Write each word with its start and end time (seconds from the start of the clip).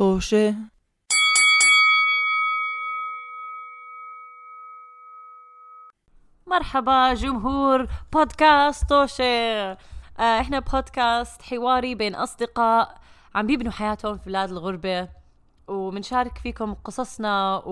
طوشة 0.00 0.54
مرحبا 6.46 7.14
جمهور 7.14 7.86
بودكاست 8.12 8.88
طوشة 8.88 9.24
آه 9.24 9.76
إحنا 10.18 10.58
بودكاست 10.58 11.42
حواري 11.42 11.94
بين 11.94 12.14
أصدقاء 12.14 12.94
عم 13.34 13.46
بيبنوا 13.46 13.72
حياتهم 13.72 14.18
في 14.18 14.24
بلاد 14.26 14.50
الغربة 14.50 15.08
وبنشارك 15.68 16.38
فيكم 16.38 16.74
قصصنا 16.74 17.62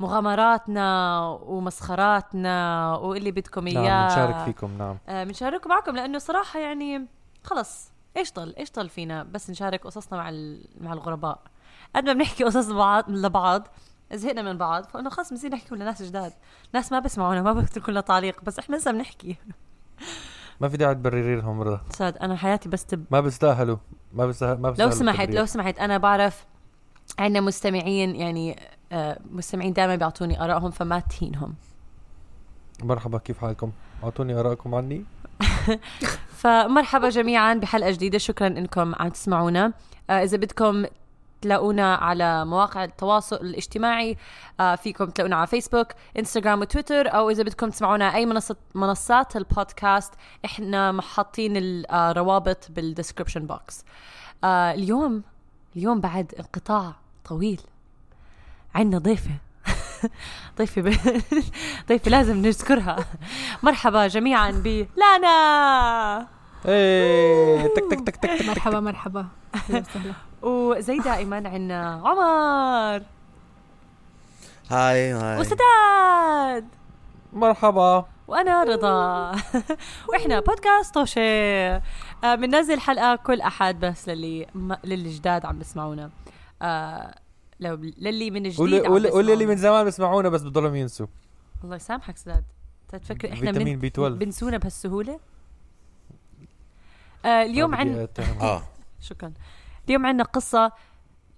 ومغامراتنا 0.00 1.20
ومسخراتنا 1.42 2.94
واللي 2.96 3.30
بدكم 3.30 3.66
اياه 3.66 3.82
نعم 3.82 4.06
نشارك 4.06 4.44
فيكم 4.44 4.78
نعم. 4.78 4.98
آه 5.08 5.24
بنشارك 5.24 5.66
معكم 5.66 5.96
لأنه 5.96 6.18
صراحة 6.18 6.60
يعني 6.60 7.06
خلص. 7.44 7.89
إيش 8.16 8.32
ضل 8.32 8.54
إيش 8.58 8.72
ضل 8.72 8.88
فينا 8.88 9.22
بس 9.22 9.50
نشارك 9.50 9.84
قصصنا 9.84 10.18
مع 10.18 10.30
مع 10.80 10.92
الغرباء؟ 10.92 11.42
قد 11.96 12.04
ما 12.04 12.12
بنحكي 12.12 12.44
قصص 12.44 12.70
بعض 12.70 13.10
لبعض 13.10 13.68
زهقنا 14.12 14.42
من 14.42 14.58
بعض 14.58 14.84
فإنه 14.84 15.10
خلص 15.10 15.30
بنصير 15.30 15.50
نحكي 15.52 15.74
لناس 15.74 16.02
جداد؟ 16.02 16.32
ناس 16.74 16.92
ما 16.92 16.98
بسمعونا 16.98 17.42
ما 17.42 17.52
بيتركوا 17.52 17.90
لنا 17.90 18.00
تعليق 18.00 18.44
بس 18.44 18.58
إحنا 18.58 18.76
لسه 18.76 18.92
بنحكي. 18.92 19.36
ما 20.60 20.68
في 20.68 20.76
داعي 20.76 20.94
تبرري 20.94 21.36
لهم 21.36 21.60
رضا 21.60 21.80
ساد 21.90 22.16
أنا 22.16 22.36
حياتي 22.36 22.68
بس 22.68 22.86
تب... 22.86 23.04
ما 23.10 23.20
بيستاهلوا. 23.20 23.76
ما 24.12 24.26
بيستاهل 24.26 24.58
ما 24.58 24.68
لو 24.68 24.70
بيستاهلوا 24.70 24.94
سمحت 24.94 25.20
التبرير. 25.20 25.40
لو 25.40 25.46
سمحت 25.46 25.78
أنا 25.78 25.98
بعرف 25.98 26.46
عندنا 27.18 27.40
مستمعين 27.40 28.16
يعني 28.16 28.60
آه 28.92 29.20
مستمعين 29.30 29.72
دائما 29.72 29.96
بيعطوني 29.96 30.44
آرائهم 30.44 30.70
فما 30.70 31.00
تهينهم. 31.00 31.54
مرحبا 32.82 33.18
كيف 33.18 33.38
حالكم؟ 33.38 33.72
أعطوني 34.04 34.34
آرائكم 34.40 34.74
عني. 34.74 35.04
فمرحبا 36.40 37.08
جميعا 37.08 37.54
بحلقة 37.54 37.90
جديدة. 37.90 38.18
شكرا 38.18 38.46
إنكم 38.46 38.94
عم 38.94 39.08
تسمعونا. 39.08 39.72
آه 40.10 40.22
إذا 40.22 40.36
بدكم 40.36 40.84
تلاقونا 41.42 41.94
على 41.94 42.44
مواقع 42.44 42.84
التواصل 42.84 43.36
الاجتماعي 43.36 44.16
آه 44.60 44.74
فيكم 44.74 45.04
تلاقونا 45.04 45.36
على 45.36 45.46
فيسبوك 45.46 45.86
انستغرام 46.18 46.60
وتويتر 46.60 47.14
أو 47.14 47.30
إذا 47.30 47.42
بدكم 47.42 47.70
تسمعونا 47.70 48.14
أي 48.14 48.26
منصه 48.26 48.56
منصات 48.74 49.36
البودكاست 49.36 50.14
إحنا 50.44 50.92
محطين 50.92 51.52
الروابط 51.56 52.68
بال 52.70 52.82
description 52.82 53.46
box. 53.46 53.84
آه 54.44 54.72
اليوم 54.72 55.22
اليوم 55.76 56.00
بعد 56.00 56.34
انقطاع 56.38 56.94
طويل. 57.24 57.60
عندنا 58.74 58.98
ضيفة. 58.98 59.30
ضيفة 60.58 60.82
ب... 60.82 60.86
ضيفة 61.88 62.10
لازم 62.10 62.36
نذكرها. 62.36 62.96
مرحبا 63.62 64.06
جميعا 64.06 64.50
ب 64.50 64.86
لانا. 64.96 66.26
إيه 66.66 67.66
تك 67.66 67.84
تك 67.90 68.00
تك 68.00 68.16
تك 68.16 68.48
مرحبا 68.48 68.80
مرحبا. 68.80 69.26
وزي 70.42 70.98
دائما 70.98 71.36
عنا 71.48 72.02
عمر. 72.04 73.02
هاي 74.70 75.12
هاي. 75.12 75.40
وسداد 75.40 76.68
مرحبا. 77.32 78.04
وأنا 78.28 78.64
رضا. 78.64 79.32
وإحنا 80.08 80.40
بودكاست 80.40 80.94
طوشة. 80.94 81.20
آه، 82.24 82.34
بننزل 82.34 82.80
حلقة 82.80 83.16
كل 83.16 83.40
أحد 83.40 83.80
بس 83.80 84.08
للي. 84.08 84.46
للي 84.84 85.10
جداد 85.10 85.46
عم 85.46 85.58
بسمعونا. 85.58 86.10
آه 86.62 87.14
لو 87.60 87.74
للي 87.74 88.30
من 88.30 88.42
جديد 88.42 88.58
قولي 88.58 88.78
عم 88.78 88.86
قولي 88.86 89.08
قولي 89.10 89.32
اللي 89.32 89.46
بيسمعونا. 89.46 89.54
من 89.54 89.56
زمان 89.56 89.86
بسمعونا 89.86 90.28
بس 90.28 90.42
بضلهم 90.42 90.74
ينسوا. 90.74 91.06
الله 91.64 91.76
يسامحك 91.76 92.16
سداد 92.16 92.44
أنت 92.94 93.04
تفكر 93.04 93.32
إحنا 93.32 93.52
فيتامين 93.52 93.74
من... 93.74 93.80
B12 93.80 94.14
بنسونا 94.14 94.56
بهالسهولة؟ 94.56 95.20
آه 97.24 97.42
اليوم 97.42 97.70
بدي 97.70 97.80
عن. 97.80 98.08
آه. 98.40 98.62
شكرا. 99.08 99.32
اليوم 99.88 100.06
عندنا 100.06 100.24
قصة 100.24 100.72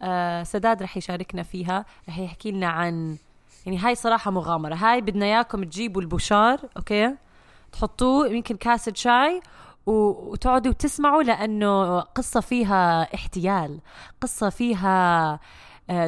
آه 0.02 0.42
سداد 0.42 0.82
رح 0.82 0.96
يشاركنا 0.96 1.42
فيها. 1.42 1.84
رح 2.08 2.18
يحكي 2.18 2.50
لنا 2.50 2.66
عن 2.66 3.16
يعني 3.66 3.78
هاي 3.78 3.94
صراحة 3.94 4.30
مغامرة. 4.30 4.74
هاي 4.74 5.00
بدنا 5.00 5.26
إياكم 5.26 5.64
تجيبوا 5.64 6.02
البوشار 6.02 6.60
okay؟ 6.76 7.14
تحطوه 7.72 8.26
يمكن 8.28 8.56
كاسة 8.56 8.92
شاي 8.96 9.40
وتقعدوا 9.86 10.72
تسمعوا 10.72 11.22
لأنه 11.22 12.00
قصة 12.00 12.40
فيها 12.40 13.14
احتيال. 13.14 13.80
قصة 14.20 14.48
فيها 14.48 15.32
آه، 15.32 15.40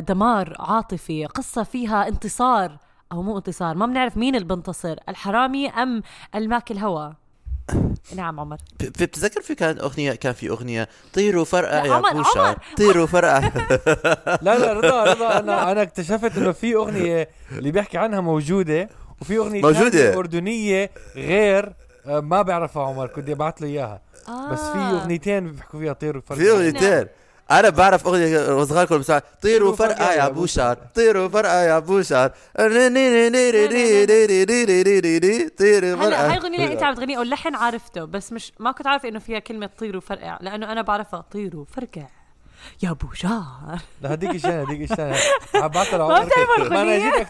دمار 0.09 0.56
عاطفي 0.61 1.27
قصة 1.27 1.62
فيها 1.62 2.09
انتصار 2.09 2.78
أو 3.12 3.22
مو 3.22 3.37
انتصار 3.39 3.75
ما 3.75 3.87
بنعرف 3.87 4.17
مين 4.17 4.34
اللي 4.34 4.47
بنتصر 4.47 4.97
الحرامي 5.09 5.69
أم 5.69 6.03
الماكل 6.34 6.78
هوا؟ 6.78 7.11
نعم 8.17 8.41
عمر. 8.41 8.56
بتتذكر 8.81 9.41
في 9.43 9.55
كانت 9.55 9.81
أغنية 9.81 10.12
كان 10.12 10.33
في 10.33 10.49
أغنية 10.49 10.89
طيروا 11.15 11.44
فرقع 11.44 11.84
يا 11.84 11.93
عمر. 11.93 12.25
طيروا 12.77 13.06
فرقع 13.06 13.39
لا 14.43 14.59
لا 14.59 14.73
رضا 14.73 15.05
رضا 15.05 15.39
أنا 15.39 15.62
أنا 15.73 15.83
اكتشفت 15.83 16.39
إنه 16.39 16.53
في 16.53 16.75
أغنية 16.75 17.28
اللي 17.53 17.71
بيحكي 17.71 17.99
عنها 17.99 18.21
موجودة 18.21 18.89
وفي 19.21 19.37
أغنية 19.39 19.62
موجودة. 19.62 19.89
تانية 19.91 20.19
أردنية 20.19 20.91
غير 21.17 21.73
آه، 22.06 22.21
ما 22.21 22.43
بيعرفها 22.43 22.83
عمر 22.87 23.06
كنت 23.06 23.28
أبعث 23.28 23.62
له 23.62 23.69
إياها. 23.69 24.00
بس 24.53 24.61
في 24.61 24.78
آه. 24.78 24.91
أغنيتين 25.00 25.53
بيحكوا 25.53 25.81
فيها 25.81 25.93
طير 25.93 26.17
وفرق 26.17 26.39
في 26.39 26.50
أغنيتين. 26.50 27.06
أنا 27.50 27.69
بعرف 27.69 28.06
اغنيه 28.06 28.55
وصغار 28.56 28.87
كلهم 28.87 28.99
بيسمعوا 28.99 29.21
طيروا 29.43 29.77
فرقع 29.77 30.12
يا 30.15 30.28
بوشار 30.28 30.78
طيروا 30.94 31.28
فرقع 31.28 31.62
يا 31.62 31.78
بوشار 31.78 32.31
طيروا 35.59 35.97
هلا 35.97 36.31
هاي 36.31 36.38
الاغنيه 36.38 36.65
اللي 36.65 36.72
انت 36.72 36.82
فرقع 36.82 36.87
عم 36.88 36.94
تغنيها 36.94 37.22
اللحن 37.22 37.55
عرفته 37.55 38.05
بس 38.05 38.32
مش 38.32 38.53
ما 38.59 38.72
كنت 38.72 38.87
عارفه 38.87 39.09
انه 39.09 39.19
فيها 39.19 39.38
كلمه 39.38 39.71
طير 39.78 39.97
وفرقع 39.97 40.38
لأنه 40.41 40.72
أنا 40.72 40.82
بعرفها 40.82 41.25
طير 41.32 41.56
وفرقع 41.56 42.06
يا 42.82 42.93
بوشار 42.93 43.78
لا 44.03 44.15
هديك 44.15 44.31
الشانة 44.34 44.62
هديك 44.62 44.91
ما 45.55 45.69
لعمر 45.94 46.25
بتعرف 46.25 46.72
ما 46.72 46.82
أنا؟ 46.82 47.19
جيت. 47.19 47.28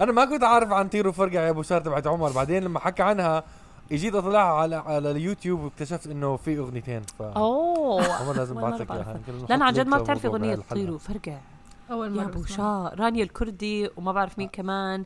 أنا 0.00 0.12
ما 0.12 0.24
كنت 0.24 0.44
عارف 0.44 0.72
عن 0.72 0.88
طير 0.88 1.08
وفرقع 1.08 1.40
يا 1.40 1.50
ابو 1.50 1.62
شار 1.62 1.80
تبعت 1.80 2.06
عمر 2.06 2.30
بعدين 2.32 2.64
لما 2.64 2.80
حكى 2.80 3.02
عنها 3.02 3.44
إجيت 3.92 4.14
أطلعها 4.14 4.52
على 4.60 4.76
على 4.76 5.10
اليوتيوب 5.10 5.60
واكتشفت 5.60 6.06
إنه 6.06 6.36
في 6.36 6.58
أغنيتين 6.58 7.02
ف 7.18 7.22
أوه. 7.22 8.04
عمر 8.22 8.32
لازم 8.36 8.58
أبعث 8.58 8.80
لك 8.80 8.90
ما 8.90 8.94
إياها 8.96 9.04
بعرفها. 9.04 9.20
يمكن 9.28 9.38
نحط 9.38 9.50
لا 9.50 9.54
أنا 9.56 9.64
عن 9.64 9.72
جد 9.72 9.86
ما 9.86 9.98
بتعرفي 9.98 10.26
للموضوع 10.26 10.46
أغنية 10.48 10.56
بهالحلقة. 10.56 10.74
طير 10.84 10.90
وفرقع 10.94 11.36
أول 11.90 12.06
يا 12.06 12.22
مرة 12.22 12.30
بسمعها. 12.30 12.88
بوشار 12.88 13.00
رانيا 13.00 13.24
الكردي 13.24 13.90
وما 13.96 14.12
بعرف 14.12 14.38
مين 14.38 14.48
كمان. 14.48 15.04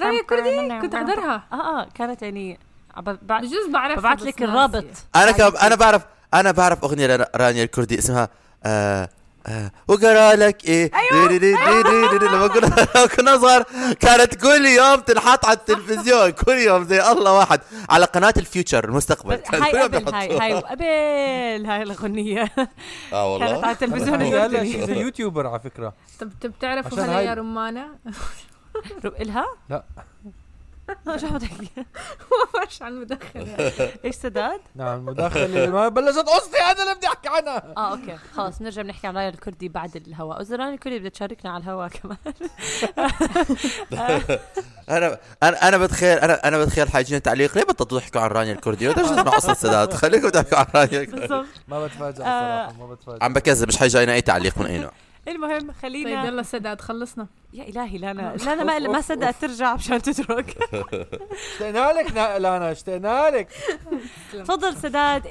رانيا 0.00 0.20
الكردي؟ 0.20 0.80
كنت 0.80 0.94
أحضرها. 0.94 1.42
آه 1.52 1.80
آه 1.80 1.88
كانت 1.94 2.22
يعني 2.22 2.58
بجوز 2.96 3.68
بعرف 3.72 3.98
ببعث 3.98 4.22
لك 4.22 4.42
الرابط. 4.42 4.84
أنا 5.16 5.30
كم 5.32 5.56
أنا 5.56 5.74
بعرف 5.74 6.06
أنا 6.34 6.50
بعرف 6.50 6.84
أغنية 6.84 7.06
لرانيا 7.06 7.64
الكردي 7.64 7.98
اسمها 7.98 8.28
آه 8.64 9.08
آه. 9.46 9.70
وقرا 9.88 10.34
لك 10.34 10.64
إيه؟ 10.64 10.90
دي- 11.12 11.28
دي- 11.28 11.38
دي- 11.38 11.54
دي- 11.54 11.82
دي- 11.82 12.18
دي- 12.18 12.24
لما 12.26 12.46
كنا 12.48 12.66
لما 12.96 13.06
كنا 13.06 13.38
صغار 13.38 13.62
كانت 14.00 14.34
كل 14.34 14.66
يوم 14.66 15.00
تنحط 15.00 15.44
على 15.44 15.56
التلفزيون. 15.56 16.30
كل 16.44 16.52
يوم 16.52 16.84
زي 16.84 17.02
الله 17.12 17.32
واحد. 17.32 17.60
على 17.90 18.04
قناة 18.04 18.34
الفيوتشر 18.36 18.84
المستقبل. 18.84 19.40
هاي 19.54 19.72
قبل 19.82 20.14
هاي. 20.14 20.38
هاي 20.38 20.52
قبل 20.54 20.84
هاي 21.70 21.82
الأغنية. 21.82 22.50
آه 23.12 23.38
كانت 23.38 23.52
على 23.54 23.58
والله 23.58 23.70
التلفزيون. 23.70 24.96
يوتيوبر 24.98 25.46
على 25.46 25.60
فكرة. 25.60 25.92
طب 26.20 26.30
بتعرفوا 26.44 26.98
هلا 27.00 27.20
يا 27.20 27.34
رمانة؟ 27.34 27.86
رب 29.04 29.14
إلها؟ 29.20 29.46
لا. 29.70 29.84
شو 31.16 31.26
عم 31.26 31.38
تحكي؟ 31.38 31.68
ما 31.76 32.60
فاش 32.60 32.82
عن 32.82 33.00
مدخن 33.00 33.46
إيش 34.04 34.14
سداد؟ 34.14 34.60
نعم 34.74 34.98
المداخله 34.98 35.44
اللي 35.44 35.66
ما 35.66 35.88
بلشت 35.88 36.18
قصتي 36.18 36.56
أنا 36.56 36.82
اللي 36.82 36.94
بدي 36.94 37.06
أحكي 37.06 37.28
عنها 37.28 37.74
آه 37.76 37.90
أوكي. 37.90 38.16
خلاص 38.34 38.62
نرجع 38.62 38.82
بنحكي 38.82 39.06
عن 39.06 39.16
رايا 39.16 39.28
الكردي 39.28 39.68
بعد 39.68 39.96
الهواء. 39.96 40.38
وإذا 40.38 40.56
رايا 40.56 40.74
الكردي 40.74 40.98
بدها 40.98 41.10
تشاركنا 41.10 41.50
على 41.50 41.62
الهواء 41.62 41.88
كمان. 41.88 42.16
أنا 44.90 45.18
أنا 45.42 45.68
أنا 45.68 45.78
بتخيل 45.78 46.18
أنا 46.18 46.48
أنا 46.48 46.64
بتخيل 46.64 46.88
حيجينا 46.88 47.18
تعليق 47.18 47.54
ليه 47.56 47.64
بطلتوا 47.64 48.00
تحكوا 48.00 48.20
عن 48.20 48.30
رانيا 48.30 48.52
الكردي؟ 48.52 48.88
بدنا 48.88 49.02
نسمع 49.02 49.22
قصة 49.22 49.54
سداد. 49.54 49.92
خليكم 49.92 50.28
تحكوا 50.28 50.58
عن 50.58 50.66
رانيا 50.74 51.00
الكردي. 51.00 51.44
ما 51.68 51.86
بتفاجئ. 51.86 52.16
صراحة 52.16 52.72
ما 52.72 52.94
بتفاجئ 52.94 53.24
عم 53.24 53.32
بكذب 53.32 53.68
مش 53.68 53.76
حيجينا 53.76 54.12
أي 54.12 54.20
تعليق 54.20 54.58
من 54.58 54.66
أي 54.66 54.78
نوع. 54.78 54.92
المهم 55.28 55.60
طيب 55.60 55.70
خلينا 55.72 56.24
يلا 56.24 56.42
سداد 56.42 56.80
خلصنا 56.80 57.26
يا 57.52 57.64
إلهي 57.68 57.98
لانا 57.98 58.36
لانا 58.46 58.64
ما 58.64 58.78
ما 58.78 59.00
صدقت 59.00 59.34
ترجع 59.40 59.74
مشان 59.74 60.02
تترك. 60.02 60.56
اشتقنا 61.52 61.92
لك 61.92 62.12
نا- 62.12 62.38
لانا 62.38 62.72
اشتقنا 62.72 63.30
لك. 63.30 63.48
تفضل 64.32 64.76
سداد 64.76 65.26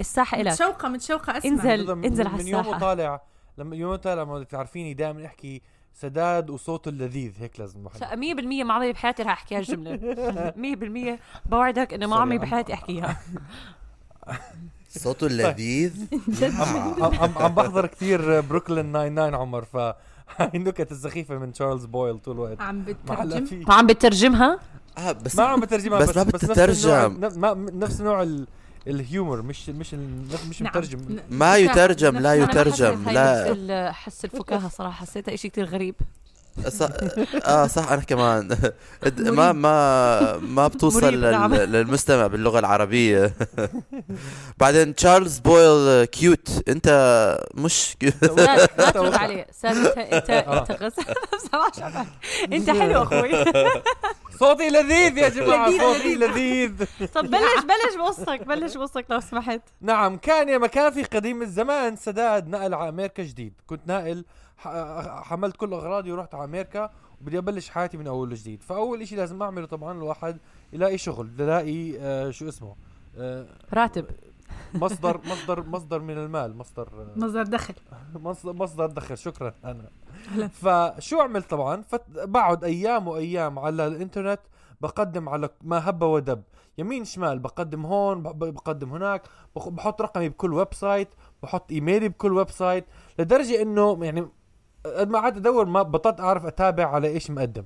الساحة 0.00 0.38
لك 0.42 0.46
متشوقة 0.52 0.88
متشوقة 0.88 1.38
أسمع. 1.38 1.50
انزل. 1.52 1.90
انزل 2.04 2.26
على 2.26 2.36
من 2.42 2.46
يوم. 2.48 2.78
طالع 2.78 3.20
لما 3.58 3.76
يوم 3.76 3.96
طالع 3.96 4.24
ما 4.24 4.38
بدك 4.38 4.50
تعرفيني 4.50 4.94
دائما 4.94 5.26
أحكي 5.26 5.62
سداد 5.94 6.50
وصوته 6.50 6.88
اللذيذ 6.88 7.32
هيك 7.42 7.60
لازم 7.60 7.80
الواحد 7.80 8.00
100% 8.00 8.64
ما 8.64 8.74
عمري 8.74 8.92
بحياتي 8.92 9.22
رح 9.22 9.32
احكي 9.32 9.56
هالجمله 9.56 9.96
100% 11.16 11.18
بوعدك 11.50 11.94
إنه 11.94 12.06
ما 12.06 12.16
عمري 12.16 12.36
عم- 12.36 12.42
بحياتي 12.42 12.74
أحكيها. 12.74 13.20
صوته 14.98 15.26
اللذيذ 15.26 15.92
عم, 16.42 17.04
عم, 17.04 17.32
عم 17.38 17.54
بحضر 17.54 17.86
كثير 17.86 18.40
بروكلين 18.40 18.92
99 18.92 19.34
عمر 19.34 19.64
ف 19.64 19.76
هاي 20.38 20.50
النكت 20.54 20.92
السخيفة 20.92 21.38
من 21.38 21.52
تشارلز 21.52 21.84
بويل 21.84 22.18
طول 22.18 22.34
الوقت. 22.34 22.60
عم 22.60 22.84
بترجم 22.84 23.60
ما 23.68 23.74
عم 23.74 23.86
بترجمها 23.86 24.58
آه 24.98 25.12
بس 25.12 25.36
ما 25.36 25.44
عم 25.44 25.60
بترجمها 25.60 25.98
بس 25.98 26.08
بس 26.10 26.16
ما 26.16 26.22
بتترجم. 26.22 27.20
نفس 27.78 28.00
نوع 28.00 28.22
ال- 28.22 28.46
ال 28.86 28.95
humor 28.95 29.42
مش 29.42 29.68
مش 29.68 29.94
مش 30.48 30.62
نعم. 30.62 30.70
مترجم. 30.70 30.98
ما 31.30 31.56
يترجم 31.56 32.18
لا 32.18 32.34
يترجم 32.34 33.10
لا. 33.10 33.92
حس 33.92 34.24
الفكاهة 34.24 34.68
صراحة 34.68 35.06
حسيتها 35.06 35.34
إشي 35.34 35.48
كتير 35.48 35.64
غريب. 35.64 35.94
صح 36.68 36.88
آه 37.44 37.66
صح 37.66 37.92
أنا 37.92 38.02
كمان. 38.02 38.48
ما 39.18 39.52
ما 39.52 40.36
ما 40.36 40.68
بتوصل 40.68 41.20
نعم. 41.20 41.54
لل- 41.54 41.72
للمستمع 41.72 42.26
باللغة 42.26 42.58
العربية. 42.58 43.32
بعدين 44.58 44.94
تشارلز 44.94 45.38
بويل 45.38 46.04
cute. 46.04 46.62
أنت 46.68 46.88
مش 47.54 47.96
cute 48.00 48.24
لا 48.38 48.56
لا 48.56 48.90
ترد 48.90 49.14
عليه 49.14 49.46
أنت 49.64 49.86
أنت 49.98 50.30
آه. 50.30 50.66
أنت 52.52 52.70
حلو 52.80 53.02
أخوي. 53.02 53.30
صوتي 54.40 54.68
لذيذ 54.70 55.18
يا 55.18 55.28
جماعة 55.28 55.68
لذيذ، 55.68 55.80
صوتي 55.80 56.14
لذيذ. 56.14 56.72
طب 57.14 57.24
بلش 57.24 57.62
بلش 57.64 57.96
بوصك 57.98 58.46
بلش 58.46 58.76
بوصك 58.76 59.04
لو 59.10 59.20
سمحت. 59.20 59.60
نعم 59.80 60.16
كان 60.16 60.48
يا 60.48 60.58
مكان 60.58 60.92
في 60.92 61.02
قديم 61.02 61.42
الزمان 61.42 61.96
سداد 61.96 62.48
نقل 62.48 62.74
على 62.74 62.88
أمريكا 62.88 63.22
جديد 63.22 63.52
كنت 63.66 63.80
ناقل 63.86 64.24
حملت 64.58 65.56
كل 65.56 65.72
أغراضي 65.72 66.12
ورحت 66.12 66.34
على 66.34 66.44
أمريكا 66.44 66.90
وبدي 67.20 67.38
أبلش 67.38 67.70
حياتي 67.70 67.96
من 67.96 68.06
أول 68.06 68.32
وجديد. 68.32 68.62
فأول 68.62 69.02
إشي 69.02 69.16
لازم 69.16 69.42
أعمله 69.42 69.66
طبعا 69.66 69.92
الواحد 69.92 70.38
يلاقي 70.72 70.98
شغل 70.98 71.30
يلاقي 71.40 71.98
آه 72.00 72.30
شو 72.30 72.48
اسمه 72.48 72.76
آه 73.18 73.46
راتب. 73.74 74.06
مصدر 74.74 75.20
مصدر 75.26 75.62
مصدر 75.66 76.00
من 76.00 76.18
المال 76.18 76.56
مصدر 76.56 76.88
آه 76.94 77.18
مصدر 77.20 77.42
دخل. 77.42 77.74
مصدر, 78.14 78.52
مصدر 78.52 78.86
دخل. 78.86 79.18
شكرا 79.18 79.54
أنا. 79.64 79.90
فشو 80.48 81.20
عملت 81.20 81.50
طبعا؟ 81.50 81.82
فبقعد 81.82 82.64
أيام 82.64 83.08
وأيام 83.08 83.58
على 83.58 83.86
الإنترنت 83.86 84.40
بقدم 84.80 85.28
على 85.28 85.48
ما 85.62 85.88
هب 85.88 86.02
ودب. 86.02 86.42
يمين 86.78 87.04
شمال 87.04 87.38
بقدم 87.38 87.86
هون 87.86 88.22
بقدم 88.22 88.92
هناك 88.92 89.22
بحط 89.56 90.02
رقمي 90.02 90.28
بكل 90.28 90.52
website 90.52 91.08
بحط 91.42 91.72
إيميلي 91.72 92.08
بكل 92.08 92.32
website 92.32 92.84
لدرجة 93.18 93.62
إنه 93.62 93.98
يعني 94.04 94.28
قد 94.96 95.08
ما 95.08 95.18
قعدت 95.18 95.36
أدور 95.36 95.64
ما 95.64 95.82
بطلت 95.82 96.20
أعرف 96.20 96.46
أتابع 96.46 96.86
على 96.86 97.08
إيش 97.08 97.30
مقدم. 97.30 97.64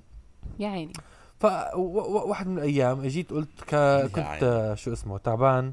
يا 0.58 0.68
عيني. 0.68 0.92
فواحد 1.40 2.46
من 2.46 2.58
الأيام 2.58 3.00
أجيت 3.00 3.30
قلت 3.30 3.48
ك... 3.66 3.74
كنت 4.06 4.18
عيني. 4.18 4.76
شو 4.76 4.92
اسمه 4.92 5.18
تعبان. 5.18 5.72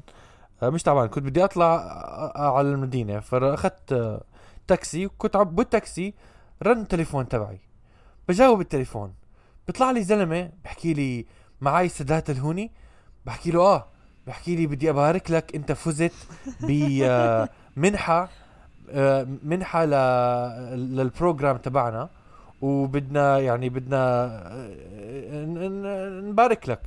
آه، 0.62 0.70
مش 0.70 0.82
تعبان 0.82 1.08
كنت 1.08 1.24
بدي 1.24 1.44
أطلع 1.44 1.74
آه، 1.74 2.32
آه، 2.36 2.56
على 2.56 2.68
المدينة. 2.68 3.20
فأخذت 3.20 4.20
تاكسي 4.66 5.06
وكنت 5.06 5.36
عم 5.36 5.44
بالتاكسي 5.44 6.14
رن 6.62 6.80
التليفون 6.80 7.28
تبعي. 7.28 7.60
بجاوب 8.28 8.60
التليفون. 8.60 9.14
بيطلع 9.66 9.90
لي 9.90 10.02
زلمة 10.02 10.50
بحكي 10.64 10.94
لي 10.94 11.26
معي 11.60 11.88
سدات 11.88 12.30
الهوني؟ 12.30 12.72
بحكي 13.26 13.50
له 13.50 13.60
آه. 13.60 13.86
بحكي 14.26 14.56
لي 14.56 14.66
بدي 14.66 14.90
أبارك 14.90 15.30
لك 15.30 15.54
أنت 15.54 15.72
فزت 15.72 16.12
بمنحه 16.60 18.28
منحة 19.42 19.84
ل- 19.84 20.96
لل 20.96 21.09
program 21.09 21.56
تبعنا 21.56 22.08
وبدنا 22.60 23.38
يعني 23.38 23.68
بدنا 23.68 24.26
آه، 25.32 26.20
نبارك 26.20 26.68
لك. 26.68 26.80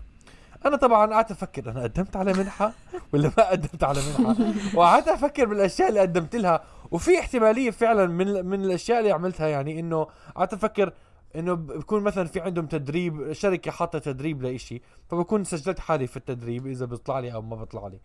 أنا 0.66 0.76
طبعا 0.78 1.14
قعدت 1.14 1.32
أفكر 1.32 1.72
أنا 1.72 1.84
قدمت 1.84 2.16
على 2.16 2.34
منحة 2.34 2.72
ولا 3.14 3.32
ما 3.38 3.50
قدمت 3.50 3.84
على 3.84 4.00
منحة؟ 4.20 4.36
وقعدت 4.78 5.08
أفكر 5.08 5.46
بالأشياء 5.46 5.90
اللي 5.90 6.00
قدمت 6.00 6.36
لها 6.36 6.64
وفي 6.92 7.20
احتمالية 7.20 7.72
فعلا 7.72 8.06
من 8.06 8.46
من 8.46 8.64
الأشياء 8.66 9.00
اللي 9.00 9.12
عملتها 9.12 9.48
يعني 9.48 9.80
إنه 9.80 10.08
قعدت 10.36 10.54
أفكر 10.54 10.94
إنه 11.36 11.54
بكون 11.54 12.04
مثلا 12.04 12.28
في 12.28 12.40
عندهم 12.40 12.66
تدريب 12.66 13.34
شركة 13.34 13.72
حاطة 13.72 14.00
تدريب 14.00 14.42
لإشي 14.42 14.82
فبكون 15.10 15.44
سجلت 15.44 15.80
حالي 15.80 16.08
في 16.08 16.18
التدريب 16.18 16.68
إذا 16.68 16.86
بيطلع 16.86 17.20
لي 17.20 17.34
أو 17.34 17.42
ما 17.42 17.56
بيطلع 17.56 17.88
لي. 17.88 18.00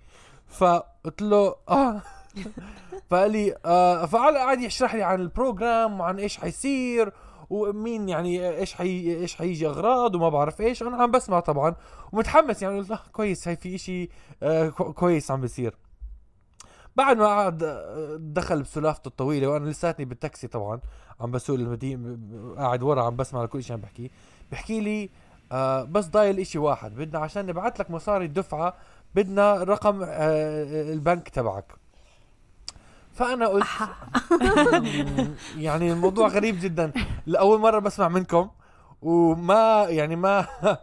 فقلت 0.48 1.22
له 1.22 1.54
آه. 1.68 2.02
فقال 3.10 3.30
لي 3.30 3.54
آه 3.64 4.06
فقعد 4.06 4.34
قعد 4.34 4.60
يشرح 4.60 4.94
لي 4.94 5.02
عن 5.02 5.20
البروجرام 5.20 6.00
وعن 6.00 6.18
إيش 6.18 6.38
حيصير 6.38 7.12
ومين 7.50 8.08
يعني 8.08 8.58
إيش 8.58 8.74
حي 8.74 9.16
إيش 9.16 9.34
حيجي 9.36 9.66
أغراض 9.66 10.14
وما 10.14 10.28
بعرف 10.28 10.60
إيش. 10.60 10.82
أنا 10.82 11.02
عم 11.02 11.10
بسمع 11.10 11.40
طبعا 11.40 11.74
ومتحمس 12.12 12.62
يعني 12.62 12.78
قلت 12.78 12.90
آه 12.90 13.00
كويس 13.12 13.48
هاي 13.48 13.56
في 13.56 13.74
إشي 13.74 14.08
آه 14.42 14.68
كو- 14.68 14.92
كويس 14.92 15.30
عم 15.30 15.40
بيصير. 15.40 15.74
بعد 16.96 17.16
ما 17.16 17.26
قعد 17.26 17.62
آه، 17.62 18.16
دخل 18.20 18.62
بسلافته 18.62 19.08
الطويلة 19.08 19.46
وأنا 19.48 19.68
لساتني 19.68 20.04
بالتاكسي 20.04 20.48
طبعا 20.48 20.80
عم 21.20 21.30
بسوق 21.30 21.56
المدينة 21.58 22.18
قاعد 22.56 22.82
ورا 22.82 23.02
عم 23.02 23.16
بسمع 23.16 23.44
لكل 23.44 23.62
شيء 23.62 23.76
عم 23.76 23.80
بحكي. 23.80 24.10
بحكي 24.52 24.80
لي 24.80 25.10
آه 25.52 25.82
بس 25.82 26.06
ضايل 26.06 26.40
إشي 26.40 26.58
واحد 26.58 26.94
بدنا 26.94 27.18
عشان 27.18 27.46
نبعث 27.46 27.80
لك 27.80 27.90
مصاري 27.90 28.24
الدفعة 28.24 28.74
بدنا 29.14 29.54
رقم 29.62 30.02
آه 30.02 30.92
البنك 30.92 31.28
تبعك. 31.28 31.72
فأنا 33.16 33.46
قلت 33.46 33.66
يعني 35.56 35.92
الموضوع 35.92 36.28
غريب 36.28 36.60
جدا. 36.60 36.92
لأول 37.26 37.60
مرة 37.60 37.78
بسمع 37.78 38.08
منكم 38.08 38.50
وما 39.02 39.84
يعني 39.88 40.16
ما 40.16 40.46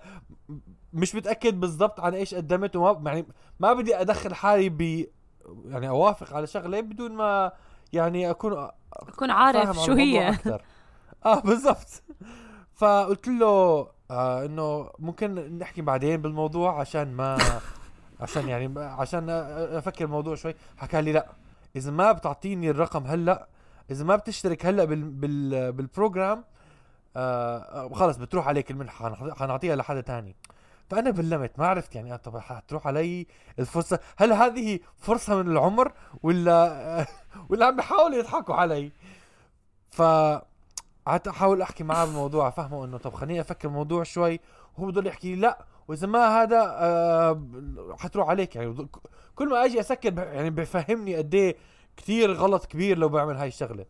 مش 0.94 1.16
متأكد 1.16 1.60
بالضبط 1.60 2.00
عن 2.00 2.14
إيش 2.14 2.36
قدمت 2.36 2.76
وما 2.76 3.12
يعني 3.12 3.26
ما 3.60 3.74
بدي 3.74 4.02
أدخل 4.02 4.34
حالي 4.34 4.70
ب 4.70 5.06
يعني 5.66 5.90
أوافق 5.90 6.34
على 6.36 6.48
شغلة 6.48 6.82
بدون 6.82 7.12
ما 7.12 7.52
يعني 7.94 8.30
أكون 8.30 8.68
بكون 9.08 9.32
عارف 9.32 9.80
شو 9.80 9.94
هي. 9.94 10.30
أكثر. 10.30 10.62
آه 11.26 11.40
بالضبط. 11.40 12.04
فقلت 12.76 13.28
له 13.28 13.88
آه 14.12 14.46
إنه 14.46 14.90
ممكن 15.00 15.58
نحكي 15.58 15.82
بعدين 15.82 16.22
بالموضوع 16.22 16.80
عشان 16.80 17.14
ما 17.14 17.38
عشان 18.22 18.50
يعني 18.50 18.80
عشان 18.80 19.30
أفكر 19.30 20.06
الموضوع 20.06 20.36
شوي. 20.36 20.56
حكى 20.78 21.02
لي 21.02 21.12
لا. 21.12 21.28
إذا 21.76 21.92
ما 21.92 22.12
بتعطيني 22.12 22.70
الرقم 22.70 23.04
هلأ 23.08 23.48
إذا 23.92 24.04
ما 24.04 24.16
بتشترك 24.16 24.66
هلأ 24.66 24.86
بال 24.86 25.04
بال 25.04 25.72
بالبروجرام 25.72 26.44
آه 27.16 27.58
آه، 27.58 27.94
خلص 27.94 28.18
بتروح 28.18 28.48
عليك 28.48 28.72
المنحة 28.72 29.34
حنعطيها 29.36 29.76
لحدا 29.76 30.02
تاني. 30.02 30.36
فأنا 30.90 31.12
بلمت 31.12 31.60
ما 31.60 31.68
عرفت 31.68 31.96
يعني 31.96 32.14
آه، 32.14 32.16
طب 32.16 32.38
حتروح 32.38 32.88
علي 32.88 33.28
الفرصة؟ 33.60 34.00
هل 34.18 34.34
هذه 34.34 34.80
فرصة 34.98 35.36
من 35.44 35.52
العمر 35.52 35.92
ولا 36.24 37.06
ولا 37.50 37.66
عم 37.66 37.76
بيحاولوا 37.76 38.18
يضحكوا 38.18 38.56
علي؟ 38.56 38.92
ف 39.92 40.02
قعدت 41.06 41.28
أحاول 41.28 41.62
أحكي 41.62 41.84
معاه 41.84 42.06
بالموضوع 42.06 42.48
افهمه 42.48 42.86
إنه 42.86 42.98
طب 42.98 43.14
خليني 43.14 43.42
أفكر 43.42 43.68
الموضوع 43.68 44.04
شوي. 44.04 44.40
وهو 44.78 44.88
بضل 44.88 45.08
يحكي 45.08 45.36
لي 45.36 45.42
لأ 45.42 45.66
وإذا 45.88 46.08
ما 46.08 46.42
هذا 46.42 46.62
آه 46.68 47.44
حتروح 48.00 48.30
عليك 48.30 48.56
يعني. 48.56 48.88
كل 49.36 49.50
ما 49.50 49.66
أجي 49.66 49.80
أسكر 49.80 50.14
يعني 50.18 50.50
بفهمني 50.50 51.16
قد 51.16 51.36
إيه 51.36 51.56
كثير 51.98 52.34
غلط 52.34 52.66
كبير 52.66 52.98
لو 52.98 53.10
بعمل 53.10 53.36
هاي 53.36 53.48
الشغلة. 53.48 53.86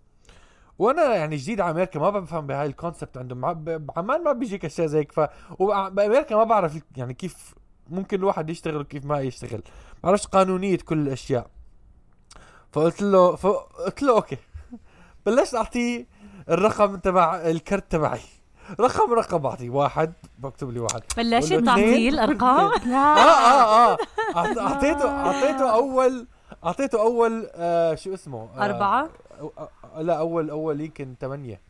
وأنا 0.79 1.15
يعني 1.15 1.35
جديد 1.35 1.61
على 1.61 1.71
أمريكا 1.71 1.99
ما 1.99 2.09
بفهم 2.09 2.47
بهاي 2.47 2.65
ال 2.65 2.72
concept 2.72 3.17
عندهم. 3.17 3.53
بعمان 3.63 4.23
ما 4.23 4.31
بيجيك 4.31 4.65
اشياء 4.65 4.87
زي 4.87 4.99
هيك 4.99 5.11
ف 5.11 5.29
وبامريكا 5.59 6.35
ما 6.35 6.43
بعرف 6.43 6.79
يعني 6.97 7.13
كيف 7.13 7.55
ممكن 7.89 8.17
الواحد 8.17 8.49
يشتغل 8.49 8.81
وكيف 8.81 9.05
ما 9.05 9.19
يشتغل. 9.19 9.61
ما 9.93 9.99
بعرفش 10.03 10.27
قانونية 10.27 10.77
كل 10.77 10.97
الأشياء. 10.97 11.49
فقلت 12.71 13.01
له 13.01 13.35
فقلت 13.35 14.03
له 14.03 14.15
okay. 14.15 14.37
بلشت 15.25 15.55
أعطيه 15.55 16.07
الرقم 16.49 16.95
تبع 16.95 17.35
الكرت 17.35 17.91
تبعي. 17.91 18.19
رقم 18.79 19.13
رقم 19.13 19.45
اعطيه 19.45 19.69
واحد 19.69 20.13
بكتب 20.39 20.69
لي 20.69 20.79
واحد. 20.79 21.01
بلشت 21.17 21.53
تعطيه. 21.53 22.09
الأرقام؟ 22.09 22.71
آه 22.93 22.95
آه 22.95 23.91
آه. 23.93 23.97
أعط- 24.33 24.57
أعطيته 24.57 25.09
أعطيته 25.09 25.73
أول 25.73 26.27
أعطيته 26.65 27.01
أول 27.01 27.49
آه 27.55 27.95
شو 27.95 28.13
اسمه؟ 28.13 28.47
آه 28.57 28.65
أربعة؟ 28.65 29.09
آه 29.97 30.01
لا 30.01 30.13
أول 30.19 30.49
أول 30.49 30.81
يمكن 30.81 31.13
ثمانية 31.21 31.61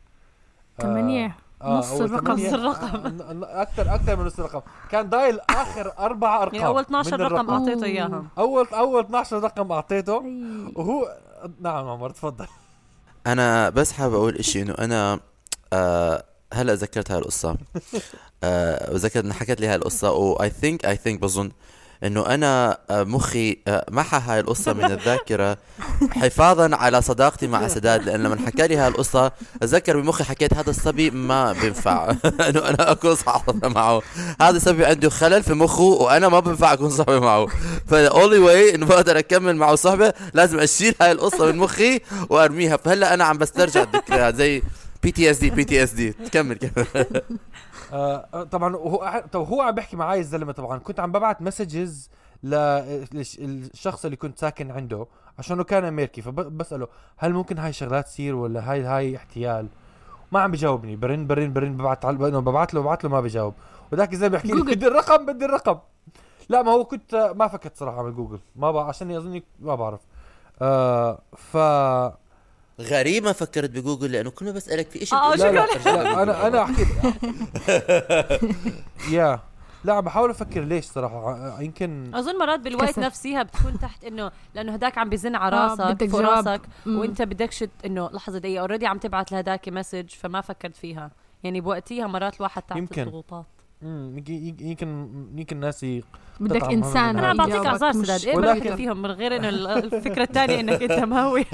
ثمانية 0.82 1.36
نص 1.64 1.92
أول 1.92 2.04
الرقم. 2.06 2.26
ثمانية. 2.26 2.48
نص 2.48 2.54
الرقم. 2.54 3.22
آه، 3.22 3.62
أكثر 3.62 3.96
أكثر 3.96 4.16
من 4.16 4.26
نص 4.26 4.40
الرقم. 4.40 4.62
كان 4.92 5.10
ضايل 5.10 5.40
آخر 5.50 5.94
أربع 6.00 6.44
أرقام 6.44 6.56
يعني 6.56 6.68
أول 6.68 6.82
12 6.82 7.18
من 7.18 7.24
رقم 7.24 7.36
الرقم. 7.36 7.54
اعطيته 7.54 7.86
اياهم 7.86 8.28
أول 8.38 8.68
أول 8.74 9.04
12 9.04 9.44
رقم 9.44 9.72
أعطيته. 9.72 10.24
وهو 10.76 11.18
نعم 11.62 11.88
عمر 11.90 12.10
تفضل. 12.10 12.48
أنا 13.28 13.70
بس 13.70 13.92
حابب 13.92 14.14
أقول 14.14 14.36
إشي 14.36 14.62
إنه 14.62 14.74
أنا 14.80 15.20
آه 15.74 16.24
هلا 16.54 16.74
ذكرت 16.74 17.12
هاي 17.12 17.20
القصة. 17.20 17.58
آه 18.44 18.94
وذكرت 18.94 19.26
ان 19.26 19.34
حكت 19.34 19.62
لي 19.62 19.68
هاي 19.68 19.76
القصة 19.76 20.12
و 20.12 20.50
I 20.50 20.56
think 20.56 20.86
I 20.86 20.96
think 20.96 21.20
بظن 21.20 21.52
إنه 22.04 22.26
أنا 22.26 22.78
آه، 22.90 23.04
مخي 23.04 23.58
آه، 23.68 23.86
محى 23.92 24.22
هاي 24.26 24.40
القصة 24.40 24.74
من 24.74 24.86
الذاكرة 24.86 25.58
حفاظا 26.12 26.76
على 26.76 27.02
صداقتي 27.02 27.48
مع 27.48 27.68
سداد 27.68 28.04
لأن 28.04 28.24
لما 28.24 28.38
حكى 28.46 28.68
لي 28.68 28.78
هاي 28.78 28.88
القصة 28.88 29.32
أتذكر 29.62 30.00
بمخي 30.00 30.24
حكيت 30.24 30.54
هذا 30.54 30.70
الصبي 30.70 31.12
ما 31.12 31.54
بينفع. 31.54 32.10
إنه 32.50 32.70
أنا 32.70 32.92
أكون 32.92 33.16
صاحب 33.16 33.66
معه. 33.66 34.02
هذا 34.42 34.58
الصبي 34.58 34.86
عنده 34.86 35.10
خلل 35.10 35.44
في 35.44 35.54
مخه 35.54 35.84
وأنا 35.84 36.30
ما 36.30 36.40
بينفع 36.40 36.74
أكون 36.74 36.90
صاحبي 36.90 37.20
معه. 37.20 37.48
فال 37.88 38.05
only 38.05 38.40
way 38.40 38.76
إنه 38.76 38.86
بقدر 38.86 39.20
أكمل 39.20 39.56
معه 39.56 39.76
صحبة 39.76 40.14
لازم 40.34 40.60
أشيل 40.60 40.96
هاي 41.02 41.12
القصة 41.12 41.46
من 41.46 41.58
مخي 41.58 42.00
وأرميها. 42.30 42.78
فهلا 42.78 43.14
أنا 43.14 43.24
عم 43.24 43.38
بسترجع 43.38 43.82
الذكريات 43.84 44.36
زي 44.36 44.62
بي 45.04 45.12
تي 45.12 45.32
اس 45.32 45.40
دي 45.40 45.50
بي 45.50 45.64
تي 45.64 45.84
اس 45.84 45.94
دي 45.94 46.12
كمل 46.12 46.58
كمل. 46.58 46.86
آه 47.94 48.44
طبعا 48.44 48.76
هو 48.76 49.24
طب 49.32 49.48
هو 49.48 49.62
عم 49.62 49.76
بيحكي 49.76 49.96
معي 49.96 50.20
الزلمة 50.20 50.52
طبعا. 50.52 50.78
كنت 50.78 51.00
عم 51.00 51.12
ببعت 51.12 51.42
messages 51.42 52.10
للشخص 52.44 54.06
اللي 54.06 54.18
كنت 54.18 54.40
ساكن 54.40 54.72
عنده 54.72 55.08
عشانه 55.40 55.64
كان 55.64 55.86
أمريكي. 55.86 56.22
فبساله 56.22 56.88
هل 57.18 57.34
ممكن 57.34 57.58
هاي 57.58 57.74
شغلات 57.74 58.06
تصير 58.06 58.36
ولا 58.36 58.72
هاي 58.72 58.82
هاي 58.82 59.16
احتيال؟ 59.16 59.68
ما 60.32 60.40
عم 60.40 60.52
بجاوبني. 60.52 60.96
برن 60.96 61.28
برن 61.28 61.54
برن 61.54 61.78
ببعت 61.78 62.06
ببعت 62.06 62.74
له 62.74 62.82
ببعت 62.82 63.04
له 63.04 63.10
ما 63.10 63.22
بجاوب. 63.22 63.54
وذاك 63.92 64.14
الزلمة 64.14 64.32
بيحكي 64.32 64.48
لي. 64.48 64.62
بدي 64.62 64.88
الرقم 64.88 65.26
بدي 65.26 65.46
الرقم. 65.46 65.78
لا 66.50 66.62
ما 66.62 66.72
هو 66.72 66.86
كنت 66.86 67.34
ما 67.36 67.48
فكرت 67.48 67.78
صراحة 67.78 67.98
اعمل 67.98 68.16
جوجل 68.16 68.40
ما 68.56 68.72
بعرف 68.72 68.88
عشان 68.88 69.12
اظني 69.12 69.44
ما 69.60 69.76
بعرف. 69.76 70.00
آه 70.62 71.22
ف 71.38 71.58
غريب 72.82 73.24
ما 73.24 73.32
فكرت 73.32 73.70
بجوجل 73.70 74.12
لأنه 74.12 74.30
كل 74.30 74.46
ما 74.46 74.52
بسألك 74.52 74.90
في 74.90 75.06
شيء 75.06 75.18
آه، 75.20 75.36
لا 75.36 75.52
لا, 75.52 75.68
شكراً. 75.80 76.24
أنا 76.24 76.48
أنا 76.48 76.64
أحكي 76.64 76.86
يا 79.16 79.40
لا 79.84 79.94
عم 79.94 80.02
بحاول 80.02 80.30
أفكر 80.30 80.62
ليش 80.62 80.86
صراحة 80.86 81.62
يمكن 81.62 82.12
أظن 82.16 82.40
مرات 82.40 82.60
بالوقت 82.60 82.90
كسل. 82.90 83.02
نفسها 83.02 83.44
بتكون 83.44 83.80
تحت 83.80 84.04
إنه 84.04 84.32
لأنه 84.56 84.74
هداك 84.74 84.98
عم 84.98 85.10
بزن 85.10 85.36
على 85.36 85.56
آه، 85.56 85.68
راسك 85.68 85.82
بدك 85.96 86.10
فوق. 86.10 86.22
راسك. 86.22 86.62
وأنت 86.88 87.22
بدكش 87.22 87.60
ت- 87.60 87.70
إنه 87.86 88.10
لحظة 88.14 88.38
دقيقة 88.40 88.62
already 88.62 88.88
عم 88.88 88.98
تبعت 88.98 89.32
لهداك 89.32 89.70
message 89.70 90.10
فما 90.10 90.42
فكرت 90.42 90.76
فيها 90.76 91.12
يعني 91.44 91.62
بوقتيها 91.62 92.08
مرات 92.08 92.36
الواحد 92.38 92.62
تحت 92.62 92.78
يمكن. 92.78 93.02
الضغوطات 93.02 93.46
يمكن 93.86 94.34
يمكن 94.62 94.88
يمكن 95.36 95.60
ناس 95.60 95.84
ي- 95.84 96.04
بدك 96.40 96.64
إنسان. 96.64 97.18
أنا 97.20 97.34
بعطيك 97.34 97.66
أعذار 97.66 97.92
سداد. 97.92 98.26
إيه 98.26 98.36
ولكن- 98.38 98.76
فيهم 98.76 99.02
من 99.02 99.12
غير 99.12 99.36
إنه 99.36 99.50
ال- 99.50 99.68
الفكرة 99.68 100.24
الثانية 100.24 100.60
إنك 100.60 100.82
أنت 100.84 101.04
مهوي 101.04 101.46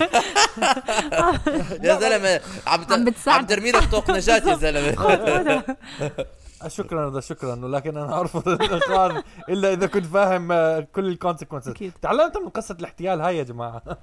يا 1.83 1.99
زلمة 1.99 2.39
عم 2.67 2.79
عم 2.89 3.05
بتساعد. 3.05 3.39
عم 3.39 3.45
ترمي 3.45 3.71
لك 3.71 3.83
طوق 3.91 4.11
نجاة 4.11 4.47
يا 4.49 4.55
زلمة. 4.55 4.95
شكرا 6.67 7.05
رضا 7.05 7.19
شكرا 7.19 7.65
ولكن 7.65 7.97
أنا 7.97 8.19
ارفض 8.19 8.47
الاقرار 8.61 9.23
إلا 9.49 9.73
إذا 9.73 9.87
كنت 9.87 10.05
فاهم 10.05 10.51
آه، 10.51 10.79
كل 10.79 11.07
الكونسيكونسز. 11.07 11.73
تعلمت 12.01 12.37
من 12.37 12.49
قصة 12.49 12.75
الاحتيال 12.79 13.21
هاي 13.21 13.37
يا 13.37 13.43
جماعة. 13.43 13.81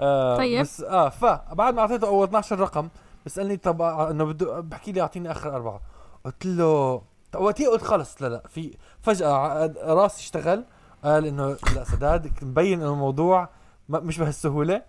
آه 0.00 0.36
طيب. 0.36 0.60
بس 0.60 0.80
آه 0.82 1.08
فبعد 1.08 1.74
ما 1.74 1.80
أعطيته 1.80 2.06
أول 2.06 2.26
12 2.26 2.60
رقم 2.60 2.88
بسألني 3.26 3.56
طب 3.56 3.82
آه، 3.82 4.10
إنه 4.10 4.24
بده 4.24 4.60
بحكي 4.60 4.92
لي 4.92 5.00
أعطيني 5.00 5.30
آخر 5.30 5.56
أربعة. 5.56 5.80
قلت 6.24 6.46
له 6.46 7.02
وقتها 7.36 7.68
قلت 7.70 7.82
خلص. 7.82 8.22
لا 8.22 8.28
لا 8.28 8.42
في 8.48 8.76
فجأة 9.02 9.74
راسي 9.84 10.20
اشتغل 10.22 10.64
قال 11.04 11.26
إنه 11.26 11.56
لا 11.74 11.84
سداد 11.84 12.32
مبين 12.42 12.80
إنه 12.82 12.92
الموضوع 12.92 13.48
مش 13.88 14.18
بهالسهولة. 14.18 14.82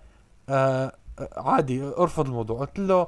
آه 0.49 0.91
آه، 1.19 1.29
عادي 1.37 1.83
ارفض 1.83 2.25
الموضوع. 2.25 2.59
قلت 2.59 2.79
له 2.79 3.07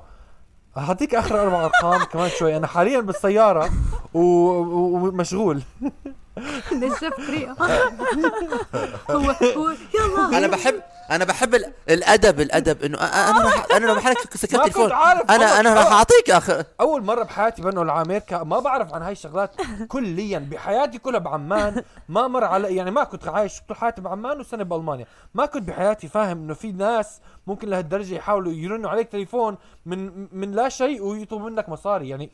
هعطيك 0.76 1.16
آخر 1.16 1.42
أربع 1.42 1.66
أرقام 1.66 2.04
كمان 2.04 2.30
شوي. 2.30 2.58
أنا 2.58 2.68
حاليا 2.68 3.00
بالسيارة 3.00 3.70
ومشغول. 4.14 5.64
ليش 6.82 6.94
فريق 7.28 7.50
هو 9.12 9.32
هو 9.58 9.70
يلا 9.96 10.38
أنا 10.38 10.48
بحب 10.48 10.82
أنا 11.12 11.26
بحب 11.26 11.56
ال- 11.56 11.74
الأدب 11.90 12.40
الأدب 12.42 12.84
إنه 12.84 12.98
أنا 12.98 13.42
راح 13.46 13.66
أنا 13.76 13.86
لو 13.86 13.96
محلك 13.96 14.38
سكرت 14.38 14.56
ما 14.56 14.64
كنت 14.64 14.74
تليفون 14.74 14.92
عارف 14.92 15.32
أنا 15.32 15.60
أنا 15.60 15.74
راح 15.74 15.92
أعطيك 15.92 16.30
أخ. 16.30 16.50
أول 16.82 17.04
مرة 17.04 17.24
بحياتي 17.24 17.62
بنقل 17.62 17.90
على 17.90 18.02
أمريكا 18.06 18.44
ما 18.44 18.60
بعرف 18.60 18.94
عن 18.94 19.02
هاي 19.02 19.12
الشغلات 19.12 19.52
كليا. 19.88 20.40
بحياتي 20.40 20.98
كلها 20.98 21.20
بعمان 21.20 21.84
ما 22.10 22.28
مر 22.28 22.44
على 22.44 22.76
يعني 22.76 22.92
ما 22.92 23.04
كنت 23.04 23.28
عايش 23.28 23.54
طول 23.68 23.78
حياتي 23.78 24.02
بعمان 24.02 24.40
وسنة 24.40 24.64
بألمانيا. 24.64 25.06
ما 25.34 25.46
كنت 25.46 25.68
بحياتي 25.68 26.08
فاهم 26.08 26.38
إنه 26.38 26.54
في 26.54 26.72
ناس 26.72 27.20
ممكن 27.48 27.70
لهالدرجة 27.70 28.16
يحاولوا 28.16 28.52
يرنوا 28.54 28.90
عليك 28.90 29.10
تليفون 29.12 29.58
من 29.86 30.28
من 30.40 30.52
لا 30.52 30.70
شيء 30.70 31.04
ويطلبوا 31.04 31.50
منك 31.50 31.70
مصاري. 31.70 32.10
يعني 32.10 32.32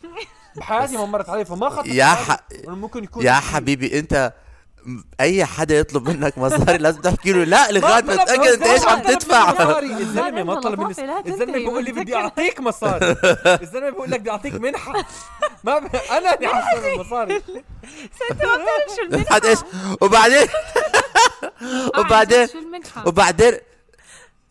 بحياتي 0.56 0.98
ما 0.98 1.06
مرت 1.06 1.30
علي 1.30 1.46
فما 1.46 1.70
خطر 1.70 1.88
يا 1.88 2.06
ح... 2.06 2.38
ممكن 2.68 3.04
يكون 3.04 3.26
يا. 3.26 3.32
حبيبي 3.34 3.93
انت 3.94 4.34
اي 5.20 5.46
حدا 5.46 5.78
يطلب 5.78 6.10
منك 6.10 6.38
مصاري 6.38 6.78
لازم 6.78 7.02
تحكي 7.02 7.32
له. 7.34 7.44
لا 7.44 7.72
لغاية 7.72 8.04
ما 8.04 8.16
تتأكد 8.16 8.42
انت 8.42 8.64
إيش 8.64 8.86
عم 8.86 9.00
تدفع. 9.00 9.52
الزلمة 9.80 10.44
ما 10.44 10.60
طلب 10.60 10.80
مني 10.80 10.92
الزلمة 11.28 11.54
بيقول 11.54 11.84
لي 11.84 11.92
بدي. 11.92 12.16
أعطيك 12.16 12.60
مصاري. 12.60 13.16
الزلمة 13.62 13.90
بيقول 13.90 14.12
لك 14.12 14.20
بدي 14.20 14.30
أعطيك 14.30 14.54
منحة. 14.54 14.94
ما 15.64 15.80
ب... 15.80 15.96
أنا 16.12 16.34
اللي 16.36 16.48
حصل 16.48 16.86
المصاري. 16.88 17.36
انت 17.36 17.46
ما 18.32 18.56
بتعرف 18.56 18.96
شو 18.96 19.02
المنحة. 19.02 19.36
حد 19.36 19.46
إيش؟ 19.46 19.60
وبعدين 20.02 20.48
وبعدين 21.98 22.48
وبعدين 23.06 23.54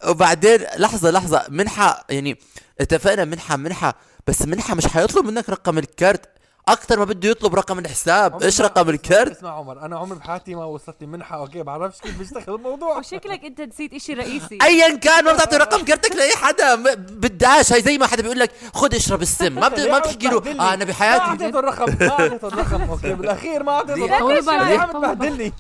وبعدين 0.07 0.61
لحظة 0.77 1.11
لحظة 1.11 1.45
منحة 1.49 2.05
يعني 2.11 2.39
اتفقنا 2.81 3.25
منحة 3.25 3.57
منحة 3.57 3.95
بس 4.27 4.43
منحة 4.43 4.75
مش 4.75 4.87
حيطلب 4.87 5.25
منك 5.25 5.51
رقم 5.51 5.79
ال 5.79 5.88
card. 5.88 6.32
أكثر 6.69 6.99
ما 6.99 7.05
بده 7.05 7.29
يطلب 7.29 7.55
رقم 7.55 7.79
الحساب. 7.79 8.43
إيش 8.43 8.61
رقم 8.61 8.89
ال 8.89 8.96
card؟ 8.96 9.31
اسمع 9.37 9.51
عمر 9.51 9.81
أنا 9.81 9.99
عمري 9.99 10.19
بحياتي 10.19 10.55
ما 10.55 10.65
وصلتني 10.65 11.07
منحة 11.09 11.37
okay 11.37 11.63
بعرفش 11.63 12.01
كيف 12.01 12.19
بيشتغل 12.19 12.55
الموضوع. 12.55 12.99
وشكلك 12.99 13.45
أنت 13.45 13.61
نسيت 13.61 13.95
إشي 13.95 14.15
رئيسي. 14.15 14.59
ايا 14.69 14.97
كان 14.97 15.25
ما 15.25 15.33
بتعطي 15.33 15.57
رقم 15.57 15.85
كارتك 15.85 16.17
لأي 16.17 16.37
حدا. 16.37 16.75
بداش 16.95 17.73
هي 17.73 17.81
زي 17.81 17.99
ما 17.99 18.07
حدا 18.07 18.23
بيقول 18.23 18.39
لك 18.39 18.51
خد 18.75 18.95
اشرب 18.95 19.23
السم. 19.23 19.53
ما 19.53 19.69
بت... 19.69 19.81
ما 19.81 19.99
بتحكي 19.99 20.27
له 20.27 20.37
آه 20.39 20.75
أنا 20.75 20.77
ما 20.77 20.85
بحياتي 20.85 21.23
أعطيته 21.25 21.59
الرقم 21.59 21.97
ما 22.01 22.11
أعطيته 22.11 22.49
الرقم 22.49 22.83
أوكي 22.83 23.15
بالأخير 23.15 23.63
ما 23.63 23.73
أعطيته 23.73 24.31
الرقم. 24.31 24.51
عم. 24.81 24.93
تبهدلني 24.93 25.53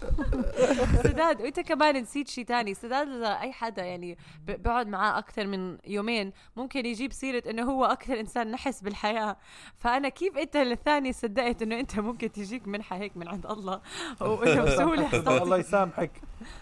سداد 1.05 1.41
وانت 1.43 1.61
كمان 1.61 1.97
نسيت 1.97 2.29
شيء 2.29 2.45
تاني. 2.45 2.75
سداد 2.75 3.09
إذا 3.09 3.41
أي 3.41 3.53
حدا 3.53 3.83
يعني 3.83 4.19
ب- 4.47 4.63
بقعد 4.63 4.87
معاه 4.89 5.19
أكثر 5.19 5.47
من 5.47 5.79
يومين 5.87 6.33
ممكن 6.57 6.87
يجيب 6.87 7.13
سيرة 7.13 7.43
إنه 7.51 7.63
هو 7.63 7.85
أكثر 7.85 8.21
إنسان 8.21 8.51
نحس 8.51 8.81
بالحياة. 8.81 9.37
فأنا 9.77 10.09
كيف 10.09 10.39
أنت 10.39 10.57
الثاني 10.57 10.92
صدقت 11.13 11.63
إنه 11.63 11.81
أنت 11.81 11.99
ممكن 12.01 12.33
تجيك 12.33 12.69
منحة 12.69 12.97
هيك 12.97 13.17
من 13.17 13.29
عند 13.29 13.47
الله. 13.47 13.81
وانه 14.21 14.63
بسهوله 14.63 15.15
الله 15.43 15.57
يسامحك. 15.57 16.11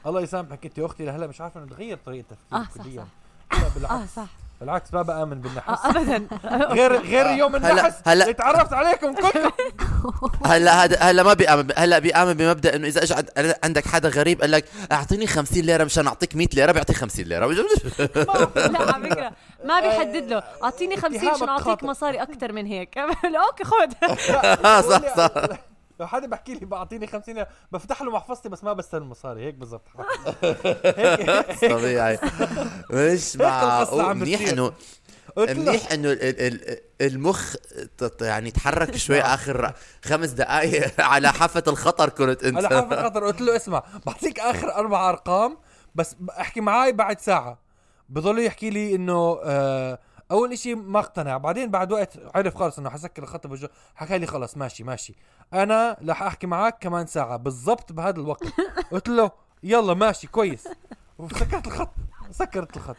الله 0.07 0.21
يسامحك 0.21 0.65
أنت 0.65 0.79
أختي. 0.79 1.05
لهلا 1.05 1.27
مش 1.27 1.41
عارفة 1.41 1.61
إنه 1.63 1.71
تغير 1.71 1.99
طريقة 2.07 2.27
تفكيرك 2.29 2.71
صح 2.79 2.83
كليا 2.85 3.07
صح. 3.53 3.61
لا 3.61 3.67
آه 3.67 3.75
بالعكس 3.75 4.15
صح. 4.15 4.29
بالعكس 4.61 4.95
ما 4.95 5.02
بآمن 5.02 5.33
آه 5.33 5.35
بالنحس 5.40 5.87
ابدا. 5.87 6.26
غير 6.75 7.00
غير 7.12 7.26
يوم 7.26 7.57
هلا- 7.57 7.71
النحس 7.71 7.95
هلا- 8.07 8.23
اللي 8.25 8.35
تعرفت 8.35 8.73
عليكم 8.73 9.14
كلكم. 9.14 9.50
هلا 10.52 10.85
هذا 10.85 10.99
هلا 11.00 11.23
ما 11.23 11.33
بيآمن 11.35 11.69
هلا 11.76 11.99
بيآمن 11.99 12.33
بمبدأ 12.35 12.76
إنه 12.76 12.87
إذا 12.87 13.02
اجى 13.02 13.14
عند- 13.14 13.55
عندك 13.64 13.87
حدا 13.87 14.09
غريب 14.09 14.40
قال 14.40 14.50
لك 14.50 14.64
أعطيني 14.93 15.26
50 15.26 15.62
ليرة 15.62 15.85
مشان 15.85 16.07
أعطيك 16.07 16.37
100 16.37 16.49
ليرة 16.55 16.73
بيعطيك 16.73 16.97
50 16.97 17.25
ليرة. 17.25 17.47
لا 17.47 17.62
على 18.95 19.11
فكرة. 19.11 19.33
ما 19.64 19.81
بيحدد 19.81 20.25
له. 20.31 20.43
أعطيني 20.64 20.97
50 20.97 21.29
عشان 21.29 21.43
اتهامك 21.49 21.67
اعطيك. 21.67 21.85
مصاري 21.85 22.23
أكثر 22.23 22.52
من 22.52 22.67
هيك. 22.67 22.99
أوكي 22.99 23.64
خذ. 23.64 23.93
آه، 24.64 24.81
صح. 24.81 25.17
صح 25.17 25.31
لو 26.00 26.07
حدا 26.07 26.26
بحكي 26.26 26.54
لي 26.54 26.66
بعطيني 26.66 27.07
50 27.07 27.45
بفتح 27.73 28.02
له 28.02 28.11
محفظتي 28.11 28.49
بس 28.49 28.64
ما 28.64 28.73
بستلم 28.73 29.11
مصاري 29.11 29.45
هيك 29.45 29.54
بالضبط. 29.54 29.83
هيك. 30.85 31.71
طبيعي. 31.73 32.19
مش 32.90 33.37
معقول. 33.37 34.14
منيح. 34.16 34.49
انه 34.49 34.73
منيح 35.38 35.92
إنه 35.92 36.12
ال- 36.12 36.23
ال- 36.23 36.40
ال- 36.71 36.80
المخ 37.00 37.54
يعني 38.21 38.50
تحرك 38.50 38.97
شوي 38.97 39.21
آخر 39.21 39.73
خمس 40.04 40.28
دقائق 40.30 41.00
على 41.12 41.33
حافة 41.33 41.62
الخطر 41.69 42.09
كنت 42.09 42.45
على 42.45 42.59
انت 42.59 42.66
حافظ 42.73 42.95
خطر 42.95 43.25
قلت 43.25 43.40
له 43.40 43.57
اسمع 43.57 43.83
بعطيك 44.07 44.40
آخر 44.40 44.75
أربع 44.75 45.09
أرقام 45.11 45.59
بس 45.95 46.16
احكي 46.40 46.61
معي 46.61 46.92
بعد 46.92 47.21
ساعة. 47.21 47.59
بضل 48.09 48.38
يحكي 48.38 48.71
لي 48.71 48.95
إنه 48.95 49.38
آه 49.45 49.99
أول 50.30 50.52
إشي 50.52 50.75
ما 50.75 50.99
اقتنع. 50.99 51.37
بعدين 51.37 51.71
بعد 51.71 51.92
وقت 51.92 52.19
عرف 52.35 52.54
خلص 52.57 52.78
إنه 52.78 52.90
حسكر 52.90 53.23
الخط 53.23 53.47
بوجهه. 53.47 53.71
حكى 53.95 54.19
لي 54.19 54.26
خلص 54.26 54.57
ماشي 54.57 54.85
ماشي. 54.85 55.14
أنا 55.52 55.97
رح 56.09 56.23
أحكي 56.23 56.47
معك 56.47 56.78
كمان 56.80 57.07
ساعة 57.07 57.37
بالضبط 57.37 57.92
بهذا 57.92 58.21
الوقت. 58.21 58.45
قلت 58.92 59.09
له 59.09 59.30
يلا 59.62 59.95
ماشي 59.95 60.26
كويس. 60.26 60.69
وسكرت 61.19 61.66
الخط 61.66 61.90
سكرت 62.30 62.76
الخط. 62.76 62.97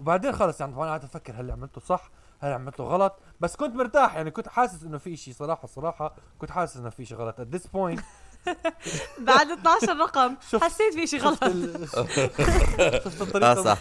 وبعدين 0.00 0.32
خلص 0.32 0.60
يعني 0.60 0.72
طبعا 0.72 0.88
قعدت 0.88 1.04
أفكر 1.04 1.32
هل 1.40 1.50
عملته 1.50 1.80
صح 1.80 2.10
هل 2.40 2.52
عملته 2.52 2.84
غلط. 2.84 3.18
بس 3.40 3.56
كنت 3.56 3.74
مرتاح 3.74 4.14
يعني 4.16 4.30
كنت 4.30 4.48
حاسس 4.48 4.82
إنه 4.82 4.98
في 4.98 5.16
شيء 5.16 5.34
صراحة 5.34 5.66
صراحة 5.68 6.14
كنت 6.38 6.50
حاسس 6.50 6.76
إنه 6.76 6.90
في 6.90 7.04
شيء 7.04 7.18
غلط. 7.18 7.36
At 7.40 7.56
this 7.56 7.62
point 7.64 8.00
بعد 9.28 9.50
12 9.50 9.96
رقم 9.96 10.36
حسيت 10.62 10.94
في 10.94 11.06
شيء 11.06 11.20
غلط. 11.20 11.44
شفت 11.44 11.52
ال... 11.52 11.88
شفت 13.04 13.22
الطريقة 13.22 13.52
آه 13.52 13.62
صح. 13.64 13.78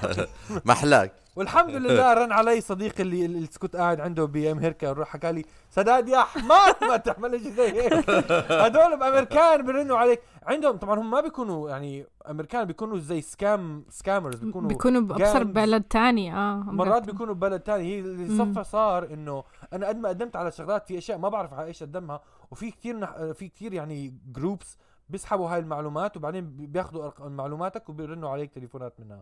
محلاك. 0.65 1.13
والحمد 1.39 1.71
لله 1.83 2.13
رن 2.13 2.31
علي 2.31 2.61
صديقي 2.61 3.03
اللي 3.03 3.25
اللي 3.25 3.47
كنت 3.59 3.75
قاعد 3.75 3.99
عنده 3.99 4.25
بامريكا 4.25 4.89
وراح 4.89 5.07
حكى 5.07 5.31
لي 5.31 5.45
سداد 5.69 6.09
يا 6.09 6.19
حمار 6.19 6.75
ما 6.81 6.97
تعمل 6.97 7.39
شيء 7.41 7.51
زي 7.51 7.71
هيك. 7.81 8.09
هدول 8.63 8.99
بأمريكان 8.99 9.65
بيرنوا 9.65 9.97
عليك. 9.97 10.21
عندهم 10.43 10.77
طبعا 10.77 10.99
هم 10.99 11.11
ما 11.11 11.21
بيكونوا 11.21 11.69
يعني 11.69 12.05
أمريكان 12.29 12.65
بيكونوا 12.65 12.97
زي 12.99 13.21
scam 13.21 13.85
scammers 13.89 14.35
بيكونوا 14.39 14.67
بيكونوا 14.69 15.17
gangs. 15.17 15.37
بلد 15.37 15.83
تاني 15.83 16.33
آه 16.35 16.55
مرات 16.55 17.03
بيكونوا 17.03 17.33
ببلد 17.33 17.59
تاني. 17.59 17.83
هي 17.83 17.99
اللي. 17.99 18.37
صفى 18.37 18.63
صار 18.63 19.13
إنه 19.13 19.43
أنا 19.73 19.87
قد 19.87 19.97
ما 19.97 20.09
قدمت 20.09 20.35
على 20.35 20.51
شغلات 20.51 20.87
في 20.87 20.97
أشياء 20.97 21.17
ما 21.17 21.29
بعرف 21.29 21.53
على 21.53 21.67
إيش 21.67 21.83
اقدمها 21.83 22.21
وفي 22.51 22.71
كثير 22.71 22.99
نح... 22.99 23.11
في 23.33 23.47
كثير 23.49 23.73
يعني 23.73 24.13
groups 24.31 24.77
بيسحبوا 25.09 25.49
هاي 25.49 25.59
المعلومات 25.59 26.17
وبعدين 26.17 26.45
بي- 26.49 26.65
بياخذوا 26.67 27.11
معلوماتك 27.29 27.89
وبيرنوا 27.89 28.29
عليك 28.29 28.51
تليفونات 28.53 28.93
منها. 28.99 29.21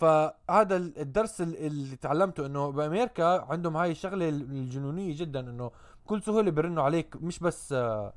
فهذا 0.00 0.76
ال- 0.76 0.98
الدرس 0.98 1.40
ال- 1.40 1.56
اللي 1.66 1.96
تعلمته 1.96 2.46
إنه 2.46 2.70
بأمريكا 2.70 3.24
عندهم 3.52 3.76
هاي 3.76 3.90
الشغلة 3.90 4.28
الجنونية 4.28 5.16
جدا 5.16 5.40
إنه 5.40 5.70
بكل 6.04 6.22
سهولة 6.22 6.50
بيرنوا 6.50 6.82
عليك 6.82 7.16
مش 7.22 7.38
بس 7.38 7.72
آه 7.72 8.12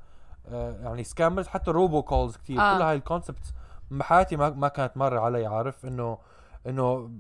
آه 0.48 0.72
يعني 0.84 1.04
scammers 1.04 1.48
حتى 1.48 1.72
robocalls 1.72 2.38
كثير 2.38 2.60
آه. 2.62 2.78
كل 2.78 2.82
هاي 2.84 2.96
ال 2.96 3.02
concepts 3.02 3.54
بحياتي 3.92 4.36
ما 4.36 4.50
ما 4.50 4.68
كانت 4.68 4.98
مرة 4.98 5.20
علي 5.20 5.46
عارف؟ 5.46 5.86
إنه 5.86 6.18
إنه 6.68 7.12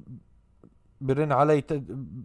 برن 1.01 1.31
علي 1.31 1.63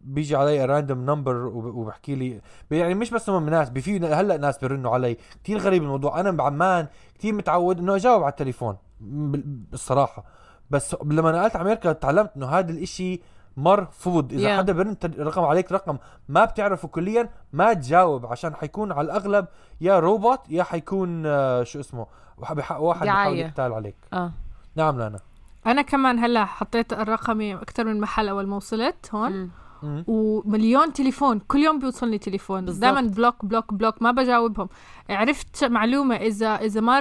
بيجي 0.05 0.37
علي 0.37 0.65
random 0.65 1.11
number 1.11 1.37
وبحكي 1.57 2.15
لي 2.15 2.41
يعني 2.71 2.95
مش 2.95 3.11
بس 3.11 3.31
هم 3.31 3.49
ناس 3.49 3.71
في 3.71 3.99
هلأ 3.99 4.37
ناس 4.37 4.59
بيرنوا 4.59 4.91
علي. 4.91 5.15
كتير 5.15 5.59
غريب 5.59 5.83
الموضوع. 5.83 6.21
أنا 6.21 6.31
بعمان 6.31 6.87
كتير 7.15 7.35
متعود 7.35 7.79
إنه 7.79 7.97
أجاوب 7.97 8.23
على 8.23 8.31
التليفون 8.31 8.77
بالصراحة. 9.01 10.25
بس 10.71 10.97
لما 11.05 11.33
نقلت 11.33 11.57
على 11.57 11.63
أمريكا 11.65 11.93
تعلمت 11.93 12.31
إنه 12.37 12.47
هذا 12.47 12.71
الإشي 12.73 13.21
مرفوض 13.57 14.33
إذا 14.33 14.49
Yeah. 14.57 14.59
حدا 14.59 14.73
برن 14.73 14.99
تل- 14.99 15.27
رقم 15.27 15.43
عليك 15.45 15.73
رقم 15.73 15.99
ما 16.29 16.45
بتعرفه 16.45 16.89
كليا 16.89 17.29
ما 17.53 17.73
تجاوب 17.75 18.27
عشان 18.27 18.55
حيكون 18.55 18.93
على 18.93 19.05
الأغلب 19.05 19.47
يا 19.81 19.99
روبوت 19.99 20.41
يا 20.49 20.63
حيكون 20.63 21.27
آه، 21.27 21.63
شو 21.63 21.81
اسمه 21.81 22.07
واحد 22.39 22.57
بحاول 22.57 22.99
دعاية. 23.01 23.47
يقتال 23.47 23.73
عليك 23.73 23.97
آه 24.13 24.33
نعم 24.77 24.99
لانا 24.99 25.19
أنا 25.67 25.83
كمان 25.83 26.19
هلأ 26.19 26.45
حطيت 26.45 26.93
رقمي 26.95 27.55
أكثر 27.55 27.85
من 27.85 28.01
محل 28.01 28.29
أول 28.29 28.47
ما 28.47 28.57
وصلت 28.57 29.15
هون 29.15 29.33
مم. 29.33 29.51
ومليون 29.83 30.93
تليفون 30.93 31.39
كل 31.39 31.59
يوم 31.59 31.79
بيوصلني 31.79 32.19
تليفون. 32.19 32.65
دائما 32.65 33.01
block 33.01 33.45
block 33.45 33.75
block 33.75 34.03
ما 34.03 34.11
بجاوبهم. 34.11 34.69
عرفت 35.11 35.65
معلومة 35.65 36.15
إذا 36.17 36.47
إذا 36.57 36.81
ما 36.81 36.99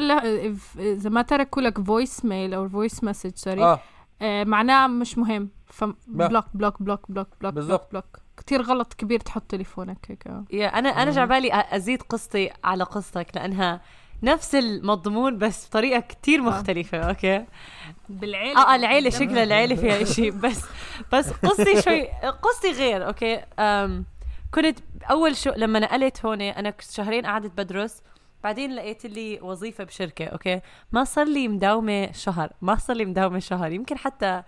إذا 0.77 1.09
ما 1.09 1.21
تركوا 1.21 1.61
لك 1.61 1.81
voicemail 1.81 2.53
أو 2.53 2.69
voice 2.69 3.03
message 3.03 3.31
sorry 3.35 3.63
آه. 4.21 4.43
معناه 4.43 4.87
مش 4.87 5.17
مهم. 5.17 5.49
ف 5.65 5.78
block 5.78 6.45
block 6.53 6.81
block 6.81 7.11
block 7.11 7.27
block 7.41 7.53
بالضبط. 7.53 7.91
block 7.91 8.05
كثير 8.37 8.61
غلط 8.61 8.93
كبير 8.93 9.19
تحط 9.19 9.43
تليفونك 9.49 9.97
هيك. 10.09 10.27
آه. 10.27 10.43
يا 10.51 10.67
أنا 10.79 10.89
أنا 10.89 11.11
جاي 11.11 11.24
عبالي 11.24 11.49
أ- 11.51 11.73
أزيد 11.73 12.01
قصتي 12.01 12.49
على 12.63 12.83
قصتك 12.83 13.27
لأنها 13.35 13.81
نفس 14.23 14.55
المضمون 14.55 15.37
بس 15.37 15.67
بطريقة 15.67 15.99
كتير 15.99 16.41
مختلفة 16.41 16.97
okay؟ 16.97 17.45
بالعيلة. 18.09 18.61
آه 18.61 18.73
آه، 18.73 18.75
العيلة 18.75 19.09
شكلها 19.19 19.43
العيلة 19.43 19.75
فيها 19.75 20.01
إشي. 20.03 20.31
بس 20.31 20.61
بس 21.13 21.29
قصتي 21.31 21.81
شوي 21.81 22.07
قصتي 22.41 22.71
غير 22.71 23.07
okay؟ 23.07 23.35
أم 23.59 24.05
كنت 24.53 24.79
أول 25.11 25.35
شو 25.35 25.49
لما 25.57 25.79
نقلت 25.79 26.25
هون 26.25 26.41
أنا 26.41 26.69
كنت 26.69 26.91
شهرين 26.91 27.25
قعدت 27.25 27.51
بدرس 27.57 28.01
بعدين 28.43 28.75
لقيت 28.75 29.05
لي 29.05 29.39
وظيفة 29.41 29.83
بشركة 29.83 30.25
okay؟ 30.25 30.61
ما 30.91 31.03
صار 31.03 31.25
لي 31.27 31.47
مداومة 31.47 32.11
شهر 32.11 32.49
ما 32.61 32.75
صار 32.75 32.95
لي 32.95 33.05
مداومة 33.05 33.39
شهر 33.39 33.71
يمكن 33.71 33.97
حتى 33.97 34.43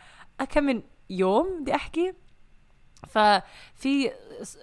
كم 0.49 0.63
من 0.63 0.81
يوم 1.09 1.61
بدي 1.61 1.75
أحكي. 1.75 2.13
ففي 3.07 4.11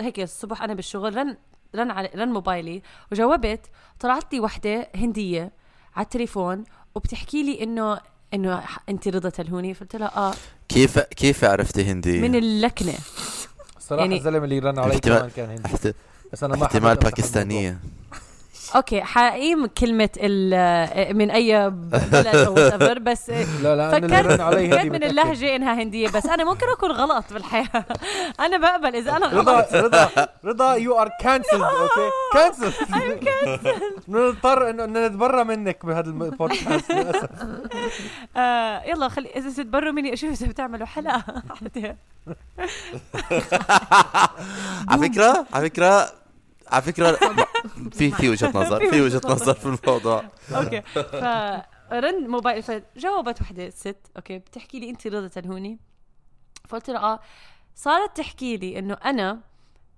هيك 0.00 0.20
الصبح 0.20 0.62
أنا 0.62 0.74
بالشغل 0.74 1.16
رن 1.16 1.36
رن 1.76 1.90
على 1.90 2.10
رن 2.16 2.28
موبايلي 2.28 2.82
وجاوبت 3.12 3.66
طلعت 4.00 4.32
لي 4.34 4.40
وحدة 4.40 4.88
هندية 4.94 5.52
على 5.96 6.04
التليفون 6.04 6.64
وبتحكي 6.94 7.42
لي 7.42 7.62
انه 7.62 8.00
إنه 8.34 8.62
أنت 8.88 9.08
رضا 9.08 9.28
تلهوني 9.28 9.72
قلت 9.72 9.96
لها 9.96 10.16
آه. 10.16 10.34
كيف 10.68 10.98
كيف 10.98 11.44
عرفتي 11.44 11.84
هندي؟ 11.84 12.20
من 12.20 12.34
اللكنة. 12.34 12.94
الصراحه 13.76 14.02
يعني- 14.02 14.16
الزلمة 14.16 14.44
اللي 14.44 14.58
رن 14.58 14.78
علي 14.78 14.94
احتمال- 14.94 15.18
كمان 15.18 15.30
كان 15.36 15.50
هندي. 15.50 15.66
احت- 15.66 15.94
بس 16.32 16.44
أنا 16.44 16.56
ما 16.56 16.64
احتمال 16.64 16.96
باكستانية. 16.96 17.78
okay 18.74 19.00
حقيم 19.02 19.66
كلمة 19.66 20.08
ال 20.16 21.16
من 21.16 21.30
أي 21.30 21.70
بلد 21.70 22.26
أو 22.26 22.54
whatever، 22.54 22.98
بس. 22.98 23.30
لا 23.62 23.76
لا 23.76 23.90
فكرت 23.90 24.40
فكرت 24.40 24.84
من. 24.84 25.04
اللهجة 25.04 25.56
إنها 25.56 25.82
هندية 25.82 26.08
بس 26.08 26.26
أنا 26.26 26.44
ممكن 26.44 26.66
أكون 26.68 26.90
غلط 26.90 27.24
بالحياة. 27.32 27.84
أنا 28.46 28.56
بقبل 28.56 28.96
إذا 28.96 29.16
أنا 29.16 29.26
رضا 29.26 29.52
غلط. 29.52 29.74
رضا 29.74 30.08
رضا 30.50 30.74
you 30.74 30.98
are 30.98 31.10
cancelled 31.20 31.62
okay 31.62 32.10
cancel 32.32 32.72
نضطر 34.08 34.70
انه 34.70 35.06
نتبرى 35.06 35.44
منك 35.44 35.86
بهذا 35.86 36.10
البودكاست 36.10 36.92
للأسف. 36.92 37.28
آه 38.36 38.82
يلا 38.82 39.08
خلي 39.08 39.28
إذا 39.36 39.50
تتبروا 39.50 39.92
مني 39.92 40.12
أشوف 40.12 40.30
إذا 40.30 40.46
بتعملوا 40.46 40.86
حلقه 40.86 41.24
على 44.88 45.08
فكرة 45.08 45.46
على 45.54 45.70
فكرة 45.70 46.12
على 46.68 46.82
فكرة 46.82 47.18
في 47.98 48.10
في 48.10 48.28
وجهة 48.28 48.48
نظر 48.54 48.90
في 48.90 49.00
وجهة 49.00 49.20
نظر 49.24 49.54
في 49.54 49.66
الموضوع. 49.66 50.24
okay. 50.54 50.82
فرن 51.90 52.28
موبايل 52.28 52.62
فجاوبت 52.62 53.40
وحدة 53.42 53.70
ست 53.70 53.96
okay 54.16 54.38
بتحكي 54.38 54.80
لي 54.80 54.90
أنت 54.90 55.06
رضا 55.06 55.28
تنهوني 55.28 55.78
فقلت 56.68 56.90
لها 56.90 57.00
آه 57.00 57.20
صارت 57.74 58.16
تحكي 58.16 58.56
لي 58.56 58.78
إنه 58.78 58.94
أنا 59.04 59.40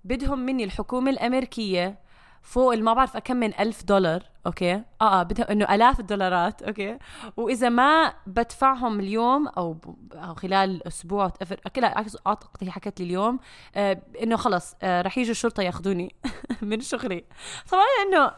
بدهم 0.03 0.39
مني 0.39 0.63
الحكومة 0.63 1.11
الأمريكية 1.11 1.99
فوق 2.41 2.75
ما 2.75 2.93
بعرف 2.93 3.17
كم 3.17 3.37
من 3.37 3.59
ألف 3.59 3.83
دولار 3.83 4.23
okay؟ 4.45 4.73
آه 4.73 4.83
آه 5.01 5.23
بدها 5.23 5.51
إنه 5.51 5.75
آلاف 5.75 5.99
الدولارات 5.99 6.61
okay؟ 6.61 6.97
وإذا 7.37 7.69
ما 7.69 8.13
بدفعهم 8.27 8.99
اليوم 8.99 9.47
أو 9.47 9.77
أو 10.13 10.35
خلال 10.35 10.87
أسبوع 10.87 11.31
أفر 11.41 11.59
أكلها 11.65 12.05
أعتقد 12.27 12.63
هي 12.63 12.71
حكت 12.71 12.99
لي 12.99 13.05
اليوم 13.05 13.39
آه 13.75 14.01
إنه 14.23 14.35
خلص 14.35 14.75
آه 14.83 15.01
رح 15.01 15.17
يجوا 15.17 15.31
الشرطة 15.31 15.63
ياخذوني 15.63 16.15
من 16.61 16.81
شغلي. 16.81 17.23
طبعا 17.71 17.83
إنه 18.07 18.31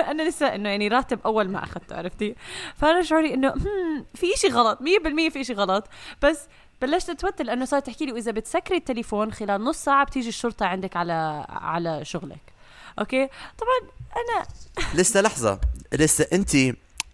أنا 0.10 0.22
لسه 0.22 0.54
إنه 0.54 0.68
يعني 0.68 0.88
راتب 0.88 1.18
أول 1.24 1.48
ما 1.48 1.64
أخذته 1.64 1.96
عرفتي؟ 1.96 2.34
فأنا 2.74 3.02
شعوري 3.02 3.34
إنه 3.34 3.48
هم، 3.48 4.04
في 4.14 4.34
إشي 4.34 4.48
غلط 4.48 4.78
100% 4.78 4.82
في 5.30 5.40
إشي 5.40 5.52
غلط. 5.52 5.88
بس 6.22 6.48
بلشت 6.82 7.10
أتوتر 7.10 7.44
لأنه 7.44 7.64
صارت 7.64 7.86
تحكي 7.86 8.06
لي 8.06 8.12
وإذا 8.12 8.32
بتسكري 8.32 8.76
التليفون 8.76 9.32
خلال 9.32 9.64
نص 9.64 9.84
ساعة 9.84 10.04
بتيجي 10.04 10.28
الشرطة 10.28 10.66
عندك 10.66 10.96
على 10.96 11.46
على 11.48 12.04
شغلك. 12.04 12.51
okay؟ 12.98 13.28
طبعا 13.58 13.90
أنا 14.16 14.46
لسه 15.00 15.20
لحظة. 15.20 15.58
لسه 15.92 16.26
أنت 16.32 16.50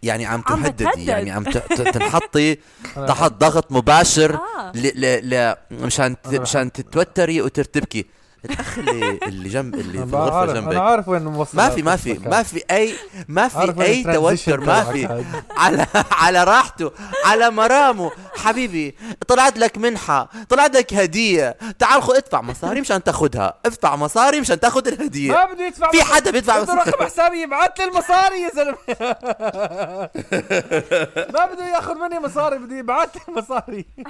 يعني 0.02 0.26
عم 0.26 0.40
تهددي. 0.42 1.04
يعني 1.06 1.30
عم 1.30 1.44
تنحطي 1.94 2.58
تحت 2.94 3.32
ضغط 3.32 3.72
مباشر 3.72 4.34
آه. 4.34 4.72
ل 4.74 5.00
ل 5.00 5.34
ل 5.34 5.54
مشان 5.70 6.16
مشان 6.26 6.72
تتوتري 6.72 7.42
وترتبكي. 7.42 8.06
الأخ 8.44 8.78
اللي 8.78 9.18
اللي 9.22 9.48
جنب 9.48 9.74
اللي 9.74 10.06
في 10.06 10.14
الغرفة 10.14 10.36
عارف 10.38 10.50
أنا 10.50 10.60
جنبك 10.60 10.76
عارف 10.76 11.08
وين 11.08 11.24
موصل 11.24 11.56
ما 11.56 11.68
في 11.68 11.82
ما 11.82 11.96
في 11.96 12.12
ما 12.18 12.42
في 12.42 12.62
اي 12.70 12.94
ما 13.28 13.48
في 13.48 13.82
أي 13.82 14.02
توتر 14.02 14.60
ما 14.60 14.84
في. 14.84 15.24
على 15.56 15.86
على 16.12 16.44
راحته 16.44 16.92
على 17.24 17.50
مرامه. 17.50 18.10
حبيبي 18.36 18.94
طلعت 19.28 19.58
لك 19.58 19.78
منحة 19.78 20.28
طلعت 20.48 20.76
لك 20.76 20.94
هدية. 20.94 21.56
تعال 21.78 22.02
خذ 22.02 22.16
ادفع 22.16 22.40
مصاري 22.40 22.80
مشان 22.80 23.02
تاخذها 23.04 23.54
ادفع 23.66 23.96
مصاري 23.96 24.40
مشان 24.40 24.60
تاخذ 24.60 24.88
الهدية. 24.88 25.32
ما 25.32 25.44
بده 25.44 25.66
يدفع 25.66 25.90
في 25.90 26.02
حدا 26.02 26.30
بيدفع 26.30 26.62
بده 26.62 26.74
مصاري؟ 26.74 26.90
رقم 26.90 27.04
حسابي 27.04 27.42
يبعث 27.42 27.70
لي 27.78 27.84
المصاري 27.84 28.40
يا 28.42 28.50
زلمة. 28.54 28.78
ما 31.34 31.46
بده 31.46 31.66
ياخذ 31.74 31.94
مني 31.94 32.18
مصاري 32.20 32.58
بده 32.58 32.76
يبعث 32.76 33.08
لي 33.16 33.34
مصاري. 33.34 33.86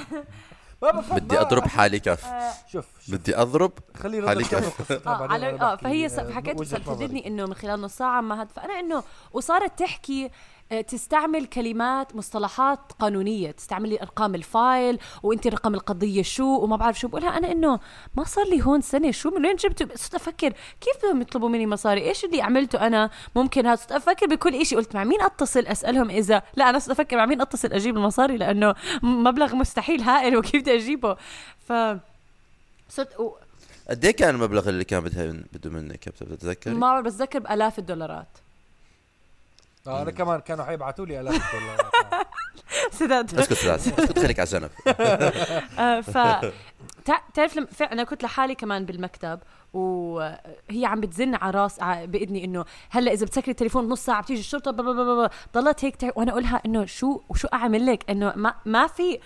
ما 0.82 0.90
بفهم 0.90 1.18
بدي 1.18 1.40
أضرب 1.40 1.66
حالي 1.66 1.98
كف. 2.00 2.24
شوف 2.72 2.86
شوف. 3.06 3.14
بدي 3.14 3.36
أضرب 3.36 3.72
خلي 3.96 4.18
رضا 4.18 4.28
حالي 4.28 4.44
آه 4.90 5.18
بعدين 5.18 5.30
على 5.30 5.60
آه 5.60 5.76
فهي 5.76 6.06
آه، 6.06 6.30
حكيت. 6.32 6.62
تهددني 6.62 7.26
إنه 7.26 7.46
من 7.46 7.54
خلال 7.54 7.80
نص 7.80 7.96
ساعة 7.96 8.20
ما 8.20 8.40
هاد 8.40 8.48
فأنا 8.50 8.80
إنه 8.80 9.02
وصارت 9.32 9.78
تحكي 9.78 10.24
آه، 10.26 10.30
تستعمل 10.88 11.46
كلمات 11.46 12.16
مصطلحات 12.16 12.92
قانونية 12.98 13.50
تستعمل 13.50 13.88
لي 13.88 14.02
أرقام 14.02 14.34
ال 14.34 14.47
file 14.47 14.98
وأنت 15.22 15.46
رقم 15.46 15.74
القضية 15.74 16.22
شو 16.22 16.44
وما 16.44 16.76
بعرف 16.76 16.98
شو. 16.98 17.08
بقولها 17.08 17.38
أنا 17.38 17.52
إنه 17.52 17.80
ما 18.16 18.24
صار 18.24 18.44
لي 18.48 18.62
هون 18.62 18.80
سنة. 18.80 19.10
شو 19.10 19.30
من 19.30 19.46
وين 19.46 19.56
جبتوا 19.56 19.86
صرت 19.96 20.14
أفكر 20.14 20.52
كيف 20.80 20.96
بدهم 21.02 21.20
يطلبوا 21.20 21.48
مني 21.48 21.66
مصاري؟ 21.66 22.02
إيش 22.08 22.24
اللي 22.24 22.42
عملته 22.42 22.86
أنا؟ 22.86 23.10
ممكن 23.36 23.66
هذا. 23.66 23.74
صرت 23.76 23.92
أفكر 23.92 24.26
بكل 24.26 24.66
شيء 24.66 24.78
قلت 24.78 24.94
مع 24.94 25.04
مين 25.04 25.22
أتصل؟ 25.22 25.66
أسألهم 25.66 26.10
إذا. 26.10 26.42
لا 26.56 26.70
أنا 26.70 26.78
صرت 26.78 26.90
أفكر 27.00 27.16
مع 27.16 27.26
مين 27.26 27.40
أتصل 27.40 27.68
أجيب 27.72 27.96
المصاري؟ 27.96 28.36
لأنه 28.36 28.74
مبلغ 29.02 29.54
مستحيل 29.54 30.00
هائل. 30.00 30.36
وكيف 30.38 30.62
بدي 30.62 30.74
أجيبه؟ 30.74 31.16
ف 31.68 31.72
صرت 32.88 33.20
و- 33.20 33.34
قد 33.90 34.04
إيه 34.04 34.12
كان 34.12 34.34
المبلغ 34.34 34.68
اللي 34.68 34.84
كان 34.84 35.00
بده 35.52 35.70
منك؟ 35.70 36.08
بتتذكري؟ 36.08 36.74
ما 36.74 36.80
بعرف 36.80 37.04
بتذكر 37.06 37.38
بآلاف 37.38 37.78
الدولارات. 37.78 38.28
آه، 39.88 40.02
أنا 40.02 40.10
كمان 40.10 40.40
كانوا 40.40 40.64
حيبعثوا 40.64 41.06
لي 41.06 41.20
الاف 41.20 41.42
سداد. 42.98 43.38
أسكت 43.38 43.52
سلال 43.52 43.74
أسكت 43.80 44.18
خليك 44.18 44.38
على 44.40 44.48
جنب. 44.48 44.70
آه، 45.78 46.00
ف 46.00 46.10
تع- 47.04 47.22
تعرف 47.34 47.56
لما 47.56 47.66
أنا 47.92 48.04
كنت 48.04 48.22
لحالي 48.22 48.54
كمان 48.54 48.84
بالمكتب 48.84 49.38
وهي 49.72 50.84
عم 50.84 51.00
بتزن 51.00 51.34
على 51.34 51.58
راس 51.58 51.78
بإذني 51.82 52.44
إنه 52.44 52.64
هلأ 52.90 53.12
إذا 53.12 53.26
بتسكري 53.26 53.50
التليفون 53.50 53.88
نص 53.88 54.04
ساعة 54.04 54.22
بتيجي 54.22 54.40
الشرطة 54.40 54.70
blah 54.70 54.92
blah 54.92 55.04
blah 55.04 55.30
ضلت 55.54 55.84
هيك 55.84 55.96
تع- 55.96 56.10
وأنا 56.16 56.32
أقولها 56.32 56.62
إنه 56.66 56.84
شو 56.86 57.20
وشو 57.28 57.48
أعمل 57.52 57.86
لك؟ 57.86 58.10
إنه 58.10 58.32
ما 58.36 58.54
ما 58.66 58.86
في 58.86 59.18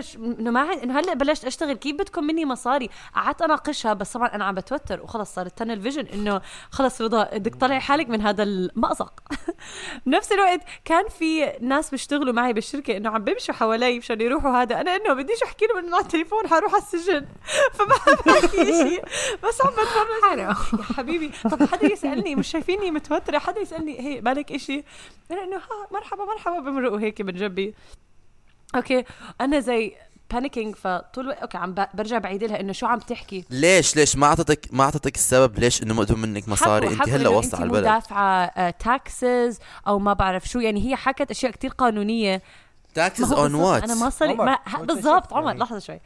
ش- 0.00 0.16
إنه 0.16 0.50
ما 0.50 0.72
إنه 0.82 0.98
هلأ 1.00 1.14
بلشت 1.14 1.44
أشتغل. 1.44 1.72
كيف 1.76 1.96
بدكم 1.96 2.24
مني 2.24 2.44
مصاري؟ 2.44 2.90
قعدت 3.14 3.42
أناقشها 3.42 3.92
بس 3.94 4.12
طبعا 4.12 4.28
أنا 4.28 4.44
عم 4.44 4.54
بتوتر. 4.54 5.02
وخلص 5.02 5.34
صارت 5.34 5.58
تنل 5.58 5.80
فيجن 5.82 6.06
إنه 6.06 6.40
خلص 6.70 7.00
رضا 7.00 7.24
بدك 7.38 7.54
تطلعي 7.54 7.80
حالك 7.80 8.08
من 8.08 8.20
هذا 8.20 8.42
المأزق. 8.42 9.12
بنفس 10.06 10.32
الوقت 10.32 10.60
كان 10.84 11.08
في 11.08 11.52
ناس 11.60 11.90
بيشتغلوا 11.90 12.32
معي 12.32 12.52
بالشركة 12.52 12.96
إنه 12.96 13.10
عم 13.10 13.24
بيمشوا 13.24 13.54
حوالي 13.54 13.98
مشان 13.98 14.20
يروحوا 14.20 14.50
هذا. 14.62 14.80
أنا 14.80 14.96
إنه 14.96 15.14
بديش 15.14 15.42
أحكي 15.42 15.66
لهم 15.66 15.84
إنه 15.84 15.96
على 15.96 16.02
التليفون 16.04 16.48
حروح 16.48 16.72
على 16.74 16.82
السجن. 16.82 17.26
فما 17.76 17.94
عم 18.06 18.16
بحكي 18.26 18.64
شيء. 18.88 19.04
بس 19.48 19.62
عم 19.62 19.72
حرام. 19.86 20.38
يا 20.38 20.54
حبيبي. 20.96 21.30
طب 21.50 21.62
حدا 21.62 21.92
يسألني 21.92 22.34
مش 22.34 22.48
شايفيني 22.48 22.90
متوترة؟ 22.90 23.38
حدا 23.38 23.60
يسألني 23.60 24.00
هي 24.00 24.20
بالك 24.20 24.52
إشي؟ 24.52 24.84
أنا 25.30 25.44
إنه 25.44 25.56
ها 25.56 25.88
مرحبا 25.92 26.24
مرحبا. 26.24 26.58
بمرقوا 26.58 27.00
هيك 27.00 27.20
من 27.20 27.32
جنبي 27.32 27.74
okay. 28.74 29.04
أنا 29.40 29.60
زي 29.60 29.94
panicking 30.30 30.74
فطول 30.74 31.24
الوقت 31.24 31.38
okay 31.38 31.58
عم 31.58 31.74
برجع 31.94 32.18
بعيد 32.18 32.44
لها 32.44 32.60
إنه 32.60 32.72
شو 32.72 32.86
عم 32.86 32.98
تحكي؟ 32.98 33.44
ليش 33.50 33.96
ليش؟ 33.96 34.16
ما 34.16 34.26
أعطتك 34.26 34.68
ما 34.72 34.84
أعطتك 34.84 35.14
السبب 35.14 35.58
ليش 35.58 35.82
إنه 35.82 35.94
مأخذ 35.94 36.16
منك 36.16 36.48
مصاري 36.48 36.88
أنت 36.88 37.08
هلأ 37.08 37.16
إنه 37.16 37.30
وصل 37.30 37.56
على 37.56 37.64
البلد. 37.64 37.84
مدافعة 37.84 38.70
taxes 38.70 39.58
أو 39.86 39.98
ما 39.98 40.12
بعرف 40.12 40.44
شو. 40.44 40.58
يعني 40.60 40.90
هي 40.90 40.96
حكت 40.96 41.30
أشياء 41.30 41.52
كتير 41.52 41.70
قانونية. 41.70 42.42
taxes 42.94 43.32
on 43.32 43.54
what 43.54 43.82
أنا 43.82 43.94
ما 43.94 44.10
صار 44.10 44.34
ما 44.34 44.58
بالضبط 44.80 45.32
عمر 45.32 45.46
يعني. 45.46 45.58
لحظة 45.58 45.78
شوي. 45.78 46.00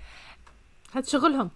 هاد 0.94 1.06
شغلهم 1.06 1.50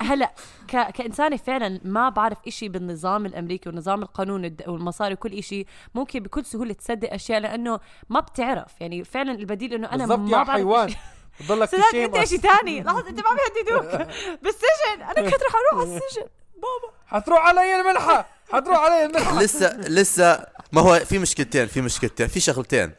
هلا 0.00 0.32
ك... 0.68 0.90
كإنسانة 0.90 1.36
فعلا 1.36 1.80
ما 1.84 2.08
بعرف 2.08 2.38
إشي 2.46 2.68
بالنظام 2.68 3.26
الأمريكي 3.26 3.68
والنظام 3.68 4.02
القانون 4.02 4.44
الد- 4.44 4.68
والمصاري 4.68 5.14
وكل 5.14 5.32
إشي 5.38 5.66
ممكن 5.94 6.20
بكل 6.20 6.44
سهولة 6.44 6.72
تصدق 6.72 7.12
أشياء 7.12 7.40
لأنه 7.40 7.80
ما 8.08 8.20
بتعرف. 8.20 8.72
يعني 8.80 9.04
فعلا 9.04 9.32
البديل 9.32 9.74
إنه 9.74 9.88
أنا 9.92 10.06
بالضبط 10.06 10.18
ما 10.18 10.30
يا 10.30 10.36
بعرف 10.36 10.50
حيوان. 10.50 10.94
بضلك 11.40 11.68
سداد 11.68 11.82
تشيم 11.90 12.04
أنت 12.04 12.16
إشي 12.16 12.38
تاني. 12.38 12.82
لحظة 12.82 13.08
أنت 13.08 13.20
ما 13.20 13.26
بيهددوك. 13.34 14.06
بالسجن 14.42 15.02
أنا 15.02 15.30
كنت 15.30 15.42
رح 15.42 15.52
أروح 15.72 15.86
على 15.86 15.96
السجن. 15.96 16.26
بابا. 16.54 16.94
حتروح 17.06 17.38
علي 17.46 17.80
الملحة. 17.80 18.26
حتروح 18.52 18.78
علي 18.78 19.04
الملحة. 19.04 19.42
لسه 19.42 19.76
لسه 19.76 20.46
ما 20.72 20.80
هو 20.80 20.94
في 20.98 21.18
مشكلتين 21.18 21.66
في 21.66 21.80
مشكلتين 21.80 22.26
في 22.28 22.40
شغلتين. 22.40 22.92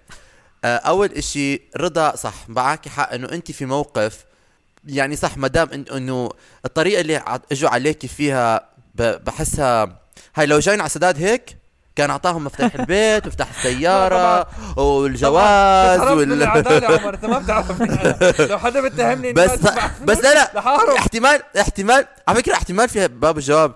آه، 0.66 0.78
أول 0.78 1.12
إشي 1.12 1.62
رضا 1.78 2.16
صح 2.16 2.50
معك 2.50 2.88
حق 2.88 3.14
إنه 3.14 3.30
انت 3.32 3.52
في 3.52 3.66
موقف 3.66 4.26
يعني 4.88 5.16
صح 5.16 5.38
ما 5.38 5.48
دام 5.48 5.68
إن- 5.70 5.94
إنه 5.94 6.30
الطريقة 6.66 7.02
اللي 7.02 7.24
إجوا 7.52 7.70
عليكي 7.70 8.08
فيها 8.08 8.70
بحسها 8.96 10.00
هاي 10.36 10.46
لو 10.46 10.60
جايين 10.60 10.80
على 10.82 10.90
سداد 10.90 11.18
هيك 11.24 11.58
كان 11.96 12.10
أعطاهم 12.10 12.44
مفتاح 12.44 12.76
البيت 12.76 13.26
ومفتاح 13.26 13.50
السيارة 13.58 14.48
والجواز 14.80 16.00
وال 16.00 16.44
عمر 16.44 17.14
أنت 17.14 17.26
ما 17.26 17.40
بتعرفني. 17.40 18.46
لو 18.48 18.60
حدا 18.60 18.82
بيتهمني 18.82 19.34
بس 19.34 19.52
بس 20.04 20.18
لا 20.18 20.34
لا. 20.34 20.98
احتمال 20.98 21.42
احتمال. 21.60 22.06
على 22.28 22.38
فكرة 22.38 22.54
احتمال 22.54 22.90
فيها 22.90 23.08
باب 23.08 23.38
الجواب. 23.38 23.76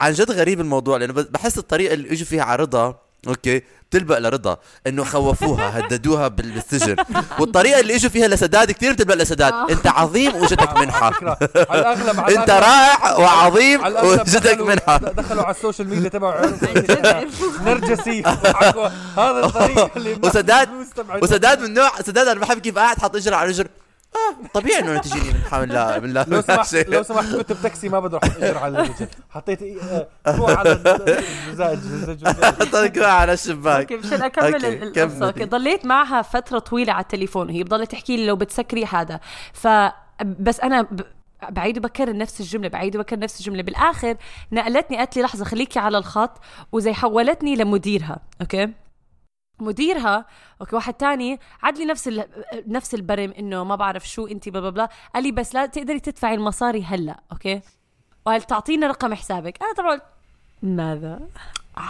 عن 0.00 0.12
جد 0.12 0.30
غريب 0.30 0.60
الموضوع 0.60 0.96
لأنه 0.96 1.12
بحس 1.12 1.58
الطريقة 1.58 1.94
اللي 1.94 2.12
إجوا 2.12 2.26
فيها 2.26 2.42
على 2.42 2.62
رضا 2.62 2.98
أوكي. 3.28 3.62
بتلبق 3.90 4.18
لرضا 4.18 4.56
إنه 4.86 5.04
خوفوها 5.04 5.78
هددوها 5.78 6.28
بال- 6.28 6.50
بالسجن. 6.50 6.96
والطريقة 7.38 7.80
اللي 7.80 7.94
إجوا 7.96 8.10
فيها 8.10 8.28
لسداد 8.28 8.70
كثير 8.70 8.92
بتلبق 8.92 9.14
لسداد. 9.14 9.52
أنت 9.70 9.86
عظيم 9.86 10.36
وجدك 10.36 10.76
منحه. 10.76 11.12
على 11.70 11.80
الأغلب 11.80 12.20
على 12.20 12.36
أنت 12.36 12.50
رائع 12.50 13.16
وعظيم 13.18 13.80
وجدك 13.84 14.58
دخلوا- 14.58 14.66
منحه 14.66 14.96
دخلوا 14.96 15.42
على 15.42 15.54
السوشيال 15.54 15.88
ميديا 15.88 16.08
تبعه 16.08 16.40
نرجسي. 17.64 18.22
هذا 19.16 19.44
الطريق 19.46 19.90
اللي 19.96 20.18
وسداد. 20.24 20.68
وسداد 21.22 21.60
من 21.60 21.74
نوع 21.74 21.90
سداد 22.06 22.28
أنا 22.28 22.40
بحب 22.40 22.58
كيف 22.58 22.78
قاعد 22.78 22.98
حاط 22.98 23.16
اجر 23.16 23.34
على 23.34 23.48
رجل 23.48 23.66
آه 24.16 24.46
طبيعي 24.54 24.78
إنه 24.80 24.98
تجيني 24.98 25.32
من 25.52 25.68
لا 25.68 26.00
من 26.00 26.12
لا 26.12 26.24
لو 26.28 26.40
سمحت. 26.40 26.74
لو 26.74 27.02
سمحت 27.02 27.34
كنت 27.34 27.52
بتاكسي 27.52 27.88
ما 27.88 28.00
بدي 28.00 28.16
أروح 28.16 28.36
أجر 28.36 28.58
على 28.58 28.88
حطيت 29.30 29.60
إيه- 29.60 29.84
آه، 30.26 30.36
روح 30.36 30.50
على 30.58 30.72
الزجاج 30.72 31.72
الزجاج 31.72 32.34
طلق 32.72 33.06
على 33.06 33.32
الشباك. 33.32 33.92
أوكي 33.92 34.06
مشان 34.06 34.22
أكمل 34.22 34.64
القصة. 34.64 35.26
أوكي 35.26 35.44
ضليت 35.44 35.86
معها 35.86 36.22
فترة 36.22 36.58
طويلة 36.58 36.92
على 36.92 37.02
التليفون 37.02 37.46
وهي 37.48 37.62
بضلت 37.62 37.90
تحكي 37.90 38.16
لي 38.16 38.26
لو 38.26 38.36
بتسكري 38.36 38.84
هذا. 38.84 39.20
ف 39.52 39.68
بس 40.24 40.60
أنا 40.60 40.82
ب... 40.82 41.00
بعيد 41.50 41.78
وبكرر 41.78 42.16
نفس 42.16 42.40
الجملة 42.40 42.68
بعيد 42.68 42.96
وبكرر 42.96 43.18
نفس 43.18 43.40
الجملة. 43.40 43.62
بالآخر 43.62 44.16
نقلتني 44.52 44.96
قالت 44.96 45.16
لي 45.16 45.22
لحظة 45.22 45.44
خليكي 45.44 45.78
على 45.78 45.98
الخط 45.98 46.38
وزي 46.72 46.92
حولتني 46.92 47.56
لمديرها 47.56 48.18
okay؟ 48.40 48.68
مديرها. 49.62 50.26
okay 50.60 50.76
واحد 50.76 50.94
تاني 50.94 51.40
عاد 51.62 51.78
لي 51.78 51.84
نفس 51.84 52.08
ال... 52.08 52.24
نفس 52.66 52.94
البرم 52.94 53.34
إنه 53.38 53.64
ما 53.64 53.76
بعرف 53.76 54.08
شو 54.08 54.26
انت 54.26 54.48
blah 54.48 54.60
blah 54.60 54.70
blah. 54.70 54.88
قال 55.14 55.22
لي 55.22 55.32
بس 55.32 55.54
لا 55.54 55.66
تقدري 55.66 56.00
تدفعي 56.00 56.34
المصاري 56.34 56.84
هلا 56.84 57.20
okay. 57.32 57.60
وقال 58.26 58.42
تعطينا 58.42 58.86
رقم 58.86 59.14
حسابك. 59.14 59.62
أنا 59.62 59.72
طبعا 59.72 60.00
ماذا؟ 60.62 61.20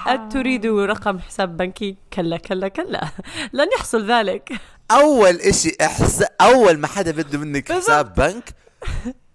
أتريد 0.07 0.67
رقم 0.67 1.19
حساب 1.19 1.57
بنكي؟ 1.57 1.97
كلا 2.13 2.37
كلا 2.37 2.69
كلا. 2.69 3.09
لن 3.53 3.67
يحصل 3.77 4.11
ذلك. 4.11 4.53
أول 4.91 5.37
إشي 5.37 5.77
احس 5.81 6.25
أول 6.41 6.79
ما 6.79 6.87
حدا 6.87 7.11
بده 7.11 7.39
منك 7.39 7.73
حساب 7.73 8.15
بنك 8.15 8.51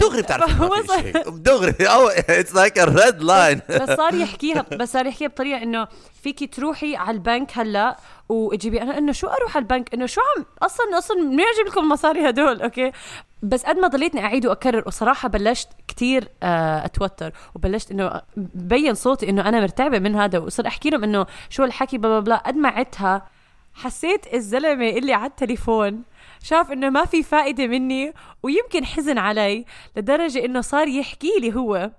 دغري 0.00 0.22
بتعرف 0.26 0.60
ما 0.60 0.82
في 0.82 1.02
شيء. 1.02 1.28
دغري. 1.28 1.86
أو 1.94 2.08
it's 2.08 2.54
like 2.54 2.78
a 2.78 2.84
red 2.84 3.22
line 3.22 3.60
بس 3.70 3.90
صار 3.96 4.14
يحكيها 4.22 4.64
بس 4.72 4.92
صار 4.92 5.06
يحكيها 5.06 5.28
بطريقة 5.28 5.62
إنه 5.62 5.88
فيكي 6.22 6.46
تروحي 6.46 6.96
على 6.96 7.10
البنك 7.10 7.58
هلا 7.58 7.96
وتجيبي 8.28 8.82
أنا 8.82 8.98
إنه 8.98 9.12
شو 9.12 9.26
أروح 9.26 9.56
على 9.56 9.62
البنك؟ 9.62 9.94
إنه 9.94 10.06
شو 10.06 10.20
عم 10.36 10.44
أصلا 10.62 10.98
أصلا 10.98 11.16
منين 11.16 11.46
أجيب 11.54 11.66
لكم 11.66 11.80
المصاري 11.80 12.28
هدول؟ 12.28 12.62
okay. 12.62 12.92
بس 13.42 13.62
قد 13.64 13.76
ما 13.78 13.88
ضليتني 13.88 14.24
أعيد 14.24 14.46
وأكرر 14.46 14.82
وصراحة 14.86 15.28
بلشت 15.28 15.68
كتير 15.88 16.28
آه، 16.42 16.84
أتوتر 16.84 17.32
وبلشت 17.54 17.90
إنه 17.90 18.22
بين 18.54 18.94
صوتي 18.94 19.28
إنه 19.28 19.48
أنا 19.48 19.60
مرتعبة 19.60 19.98
من 19.98 20.14
هذا 20.16 20.38
وصرت 20.38 20.66
أحكي 20.66 20.90
لهم 20.90 21.04
إنه 21.04 21.26
شو 21.50 21.64
الحكي 21.64 21.98
blah 21.98 22.20
blah 22.20 22.36
قد 22.36 22.56
ما 22.56 22.68
عدتها 22.68 23.26
حسيت 23.74 24.34
الزلمة 24.34 24.88
اللي 24.88 25.12
على 25.12 25.26
التليفون 25.30 26.02
شاف 26.46 26.72
إنه 26.72 26.90
ما 26.90 27.04
في 27.04 27.22
فائدة 27.22 27.66
مني 27.66 28.14
ويمكن 28.42 28.84
حزن 28.84 29.18
علي 29.18 29.64
لدرجة 29.96 30.44
إنه 30.44 30.60
صار 30.60 30.88
يحكي 30.88 31.32
لي 31.40 31.54
هو 31.54 31.90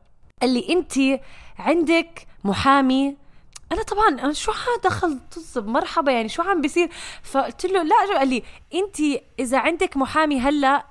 قال 0.41 0.53
لي 0.53 0.69
أنت 0.69 1.21
عندك 1.59 2.27
محامي؟ 2.43 3.17
أنا 3.71 3.83
طبعا 3.83 4.07
أنا 4.07 4.33
شو 4.33 4.51
دخل 4.83 5.19
طز 5.35 5.57
مرحبا 5.57 6.11
يعني 6.11 6.29
شو 6.29 6.41
عم 6.41 6.61
بيصير؟ 6.61 6.89
فقلت 7.23 7.65
له 7.65 7.83
لا 7.83 7.95
قال 8.17 8.27
لي 8.27 8.43
أنت 8.73 9.21
إذا 9.39 9.59
عندك 9.59 9.97
محامي 9.97 10.39
هلأ 10.39 10.85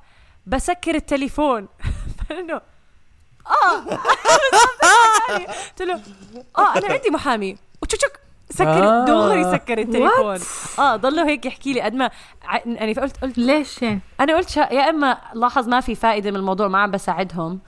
بسكر 0.46 0.94
التليفون. 0.94 1.68
فانه 2.28 2.60
آه. 3.46 3.78
قلت 5.68 5.82
له 5.82 6.02
آه 6.58 6.78
أنا 6.78 6.92
عندي 6.92 7.10
محامي. 7.10 7.56
وتشك 7.82 8.25
سكر 8.50 8.84
آه. 8.88 9.04
دغري 9.04 9.44
سكر 9.44 9.78
التليفون 9.78 10.38
آه 10.78 10.96
ضلوا 10.96 11.26
هيك 11.26 11.46
يحكي 11.46 11.72
لي 11.72 11.80
قد 11.80 11.94
ما 11.94 12.10
ع- 12.44 12.60
يعني 12.66 12.94
فقلت 12.94 13.16
قلت 13.22 13.38
ليش 13.38 13.84
أنا 14.20 14.36
قلت 14.36 14.48
شا... 14.48 14.60
يا 14.72 14.90
إما 14.90 15.18
لاحظ 15.34 15.68
ما 15.68 15.80
في 15.80 15.94
فائدة 15.94 16.30
من 16.30 16.36
الموضوع 16.36 16.68
ما 16.68 16.78
عم 16.78 16.90
بساعدهم 16.90 17.60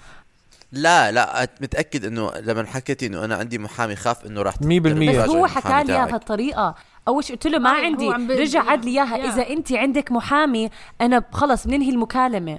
لا 0.73 1.13
لا 1.13 1.49
متأكد 1.61 2.05
إنه 2.05 2.31
لما 2.41 2.67
حكيتي 2.67 3.07
إنه 3.07 3.25
أنا 3.25 3.37
عندي 3.37 3.59
محامي 3.59 3.97
خاف 3.97 4.27
إنه 4.27 4.43
راح 4.43 4.55
مية 4.63 4.81
بالمية. 4.81 5.11
بس 5.11 5.15
يراجع 5.17 5.33
هو 5.39 5.47
حكى 5.47 5.85
لي 5.87 5.93
اياها. 5.97 6.07
بهالطريقه 6.07 6.75
أول 7.09 7.25
شيء 7.25 7.37
قلت 7.37 7.47
له 7.47 7.59
ما 7.59 7.71
آه، 7.71 7.85
عندي 7.85 8.09
عم 8.09 8.31
رجع 8.31 8.63
عاد 8.63 8.85
لي 8.85 8.91
إياها 8.91 9.17
يا. 9.17 9.29
إذا 9.33 9.49
انت 9.49 9.73
عندك 9.73 10.13
محامي 10.13 10.71
أنا 11.01 11.25
خلص 11.33 11.67
بننهي 11.67 11.91
المكالمة 11.91 12.59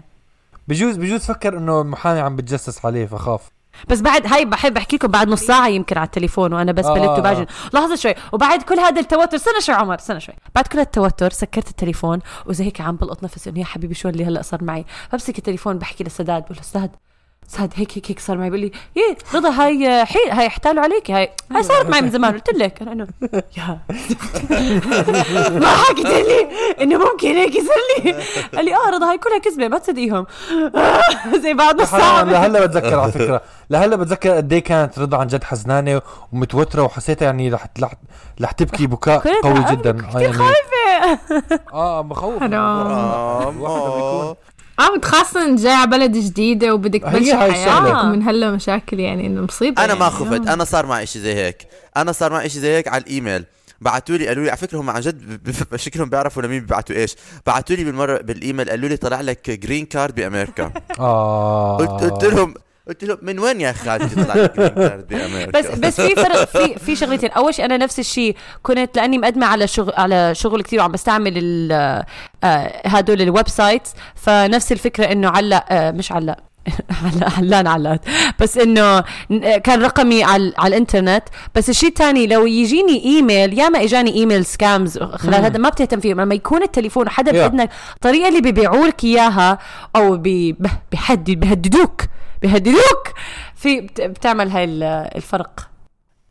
بجوز 0.68 0.96
بجوز 0.98 1.26
فكر 1.26 1.58
إنه 1.58 1.82
المحامي 1.82 2.20
عم 2.20 2.36
بتجسس 2.36 2.86
عليه 2.86 3.06
فخاف 3.06 3.50
بس 3.88 4.02
بعد 4.02 4.28
هاي 4.28 4.46
بحب 4.46 4.78
أحكي 4.78 4.96
لكم 4.96 5.08
بعد 5.08 5.28
نص 5.28 5.42
ساعة 5.42 5.68
يمكن 5.68 5.98
على 5.98 6.06
التليفون 6.06 6.54
وأنا 6.54 6.72
بس 6.72 6.86
آه. 6.86 6.94
بلت 6.94 7.20
وباجن 7.20 7.46
لحظة 7.74 7.96
شوي. 7.96 8.14
وبعد 8.32 8.62
كل 8.62 8.80
هذا 8.80 9.00
التوتر 9.02 9.36
استنى 9.36 9.62
شوي 9.62 9.76
عمر 9.76 9.96
استنى 9.96 10.20
شوي. 10.20 10.36
بعد 10.56 10.68
كل 10.68 10.80
التوتر 10.80 11.30
سكرت 11.30 11.70
التليفون 11.70 12.20
وزي 12.46 12.64
هيك 12.64 12.82
عم 12.82 12.96
بلقط 12.96 13.24
نفسي 13.24 13.50
إنه 13.50 13.60
يا 13.60 13.66
حبيبي 13.66 13.94
شو 13.94 14.10
اللي 14.10 14.26
هلأ 14.26 14.42
صار 14.42 14.64
معي؟ 14.64 14.86
بمسك 15.12 15.38
التليفون 15.38 15.78
بحكي 15.78 16.04
لسداد 16.04 16.44
بقول 16.44 16.58
له 16.58 16.64
سداد 16.64 16.92
سداد 17.52 17.74
هيك 17.76 17.98
هيك 17.98 18.12
هيك 18.12 18.20
صار 18.20 18.38
معي 18.38 18.50
بيقول 18.50 18.66
لي 18.66 18.72
إيه 18.98 19.18
رضا 19.36 19.50
هاي 19.50 20.06
حي 20.06 20.20
هاي 20.32 20.48
احتالوا 20.48 20.84
عليكي 20.84 21.14
هاي 21.14 21.30
هاي 21.52 21.64
صارت 21.64 21.90
معي 21.90 22.02
من 22.02 22.10
زمان 22.10 22.34
قلت 22.34 22.50
لك. 22.54 22.82
أنا 22.82 22.92
إنه 22.92 23.08
يا 23.58 23.80
ما 25.60 25.68
حكيت 25.68 26.06
لي 26.06 26.48
إنه 26.82 26.98
ممكن 26.98 27.28
هيك 27.28 27.56
يصير 27.56 28.04
لي. 28.06 28.12
قال 28.56 28.66
لي 28.66 28.76
آه 28.76 28.90
رضا 28.90 29.12
هاي 29.12 29.18
كلها 29.18 29.38
كذبة 29.38 29.68
ما 29.68 29.78
تصدقيهم. 29.78 30.26
زي 31.44 31.54
بعد 31.54 31.82
نص 31.82 31.92
ساعه 31.92 32.24
لهلا 32.24 32.66
بتذكر 32.66 33.00
على 33.00 33.12
فكرة 33.12 33.42
لهلا 33.70 33.96
بتذكر 33.96 34.36
قد 34.36 34.54
إيه 34.54 34.64
كانت 34.64 35.00
رضا 35.00 35.18
عن 35.18 35.28
جد 35.28 35.44
حزنانة 35.44 36.02
ومتوترة 36.34 36.82
وحسيتها 36.84 37.26
يعني 37.26 37.50
رح 37.50 37.66
رح, 37.82 37.92
رح 38.42 38.52
تبكي 38.52 38.88
بكاء 38.88 39.42
قوي 39.44 39.64
جدا. 39.72 39.92
كتير 39.92 40.22
يعني 40.22 40.34
خايفة. 40.34 41.20
آه 41.74 42.04
مخوف 42.04 42.40
حرام. 42.40 42.54
آه، 42.54 43.50
الواحد 43.50 43.82
لما 43.82 43.98
يكون- 43.98 44.36
آه 44.80 45.00
خاصة 45.06 45.46
إن 45.46 45.56
جاي 45.56 45.72
على 45.74 45.90
بلد 45.92 46.12
جديدة 46.18 46.74
وبدك 46.74 47.02
تبلش 47.02 47.30
حياة. 47.32 47.50
الشغلة. 47.50 48.04
من 48.10 48.24
هلا 48.24 48.52
مشاكل 48.52 49.00
يعني 49.00 49.28
إنه 49.28 49.42
مصيبة 49.42 49.86
أنا 49.86 49.94
ما 49.94 50.00
يعني. 50.06 50.12
خفت. 50.16 50.48
أنا 50.48 50.64
صار 50.64 50.86
معي 50.86 51.06
شيء 51.06 51.22
زي 51.22 51.34
هيك. 51.36 51.68
أنا 51.98 52.12
صار 52.12 52.32
معي 52.32 52.50
شيء 52.50 52.62
زي 52.62 52.76
هيك 52.78 52.88
على 52.88 53.02
الإيميل. 53.04 53.46
بعثوا 53.82 54.18
لي 54.18 54.28
قالوا 54.28 54.44
لي 54.44 54.50
على 54.50 54.58
فكرة 54.58 54.78
هم 54.80 54.90
عن 54.90 55.02
جد 55.02 55.40
شكلهم 55.76 56.10
بيعرفوا 56.10 56.44
لمين 56.44 56.60
بيبعتوا 56.60 56.96
إيش. 56.96 57.16
بعثوا 57.48 57.76
لي 57.76 57.84
بالمرة 57.84 58.18
بالإيميل 58.22 58.70
قالوا 58.70 58.90
لي 58.90 58.98
طلع 58.98 59.22
لك 59.22 59.50
green 59.50 59.86
card 59.86 60.16
بأمريكا. 60.16 60.72
آه. 61.00 61.78
قلت 61.78 62.12
قلت 62.12 62.26
لهم 62.26 62.54
قلت 62.90 63.04
لهم 63.04 63.18
من 63.22 63.40
وين 63.40 63.62
يا 63.62 63.72
خالتي 63.72 64.16
طلع 64.24 64.36
لك 64.36 64.56
green 64.58 64.70
card 64.70 65.08
بامريكا 65.08 65.52
بس 65.60 65.66
بس 65.68 66.02
في 66.02 66.16
فرق 66.16 66.44
في 66.44 66.80
في 66.80 66.96
شغلتين. 66.96 67.32
أول 67.32 67.54
شيء 67.54 67.66
أنا 67.66 67.78
نفس 67.78 68.00
الشيء. 68.00 68.36
كنت 68.64 68.96
لأني 68.98 69.18
مقدمة 69.18 69.46
على 69.46 69.68
شغل 69.68 69.94
على 69.98 70.36
شغل 70.36 70.62
كثير 70.62 70.80
وعم 70.80 70.92
بستعمل 70.92 71.34
ال- 71.38 72.04
آه، 72.44 72.82
هدول 72.88 73.22
ال 73.22 73.48
websites 73.50 73.94
فنفس 74.16 74.72
الفكرة 74.72 75.06
إنه 75.12 75.30
علق 75.30 75.64
آه، 75.70 75.92
مش 75.92 76.12
علق 76.12 76.36
علان 77.38 77.68
علات 77.68 78.02
بس 78.40 78.58
إنه 78.58 79.04
ن- 79.30 79.58
كان 79.58 79.82
رقمي 79.82 80.24
على, 80.24 80.54
على 80.58 80.68
الإنترنت. 80.68 81.24
بس 81.56 81.70
الشيء 81.70 81.90
الثاني 81.90 82.28
لو 82.28 82.46
يجيني 82.46 83.04
إيميل 83.06 83.60
ياما 83.60 83.84
إجاني 83.84 84.14
إيميل 84.16 84.46
scams 84.46 84.98
خلال 85.00 85.44
هذا 85.46 85.58
ما 85.58 85.70
بتهتم 85.70 86.00
فيه 86.00 86.14
لما 86.14 86.36
يكون 86.36 86.64
التليفون 86.64 87.10
Yeah. 87.10 87.22
باذنك 87.22 87.70
الطريقة 87.96 88.28
اللي 88.30 88.42
بيبيعوا 88.42 88.88
لك 88.88 89.04
إياها 89.04 89.58
أو 89.96 90.18
بي 90.18 90.56
بيحدد 90.92 91.32
بيهددوك. 91.32 92.02
بيهددوك. 92.42 93.08
في 93.56 93.82
بت- 93.82 94.02
بتعمل 94.02 94.50
هاي 94.52 94.64
ال- 94.64 94.84
الفرق. 95.16 95.70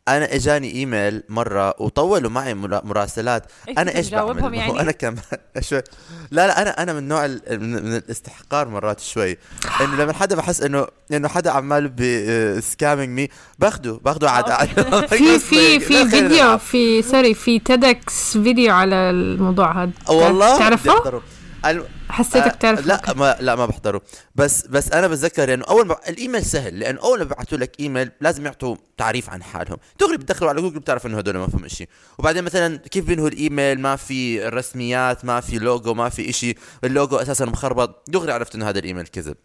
أنا 0.09 0.35
إجاني 0.35 0.73
إيميل 0.75 1.23
مرة 1.29 1.75
وطولوا 1.79 2.31
معي 2.31 2.55
مرا- 2.55 2.81
مراسلات. 2.85 3.42
إيش 3.68 3.79
أنا 3.79 3.97
إيش 3.97 4.11
بعمل؟ 4.11 4.55
يعني؟ 4.55 4.81
أنا 4.81 4.92
كمان 4.92 5.18
شوي. 5.61 5.83
لا 6.31 6.47
لا 6.47 6.62
أنا 6.62 6.83
أنا 6.83 6.92
من 6.92 7.09
نوع 7.09 7.25
ال- 7.25 7.42
من, 7.61 7.97
الاستحقار 7.97 8.68
مرات 8.68 9.01
شوي. 9.01 9.38
إنه 9.81 9.97
لما 9.97 10.12
حدا 10.12 10.37
بحس 10.37 10.62
إنه 10.62 10.87
إنه 11.12 11.29
حدا 11.29 11.51
عمال 11.51 11.92
ب 11.97 12.09
scamming 12.09 13.09
me 13.21 13.29
باخده 13.59 14.01
باخده 14.05 14.31
عاد 14.31 14.66
في 15.11 15.38
في 15.38 15.81
في 15.81 16.09
فيديو 16.09 16.59
في 16.59 17.03
sorry 17.03 17.35
في 17.35 17.59
TEDx 17.59 18.33
فيديو 18.38 18.73
على 18.75 18.94
الموضوع 18.94 19.83
هذا 19.83 19.90
والله؟ 20.09 20.59
تعرفه؟ 20.59 21.23
الم- 21.66 21.85
حسيتك 22.09 22.47
آه، 22.47 22.49
تعرف 22.51 22.87
لا 22.87 23.03
ما 23.16 23.37
لا 23.40 23.55
ما 23.57 23.66
بحضره. 23.66 24.03
بس 24.35 24.66
بس 24.66 24.92
أنا 24.92 25.09
بتذكر 25.09 25.55
إنه 25.55 25.64
أول 25.64 25.87
ما 25.87 25.97
الإيميل 26.09 26.44
سهل 26.44 26.79
لأنه 26.79 27.01
أول 27.01 27.18
ما 27.18 27.25
بيبعثوا 27.25 27.59
لك 27.59 27.81
إيميل 27.81 28.11
لازم 28.21 28.47
يعطوا 28.47 28.77
تعريف 28.97 29.31
عن 29.31 29.42
حالهم. 29.42 29.77
دغري 30.01 30.16
بتدخلوا 30.16 30.51
على 30.51 30.61
جوجل 30.61 30.79
بتعرف 30.79 31.07
إنه 31.07 31.18
هدول 31.18 31.37
ما 31.37 31.47
فيهم 31.47 31.68
شيء 31.68 31.88
وبعدين 32.18 32.44
مثلا 32.44 32.77
كيف 32.77 33.05
بينهوا 33.05 33.29
الإيميل؟ 33.29 33.81
ما 33.81 33.97
في 33.97 34.40
رسميات 34.49 35.25
ما 35.25 35.40
في 35.40 35.59
لوجو 35.59 35.94
ما 35.94 36.09
في 36.09 36.33
شيء 36.33 36.59
اللوجو 36.85 37.16
أساسا 37.16 37.44
مخربط. 37.44 38.11
دغري 38.11 38.33
عرفت 38.33 38.55
إنه 38.55 38.68
هذا 38.68 38.79
الإيميل 38.79 39.07
كذب. 39.07 39.37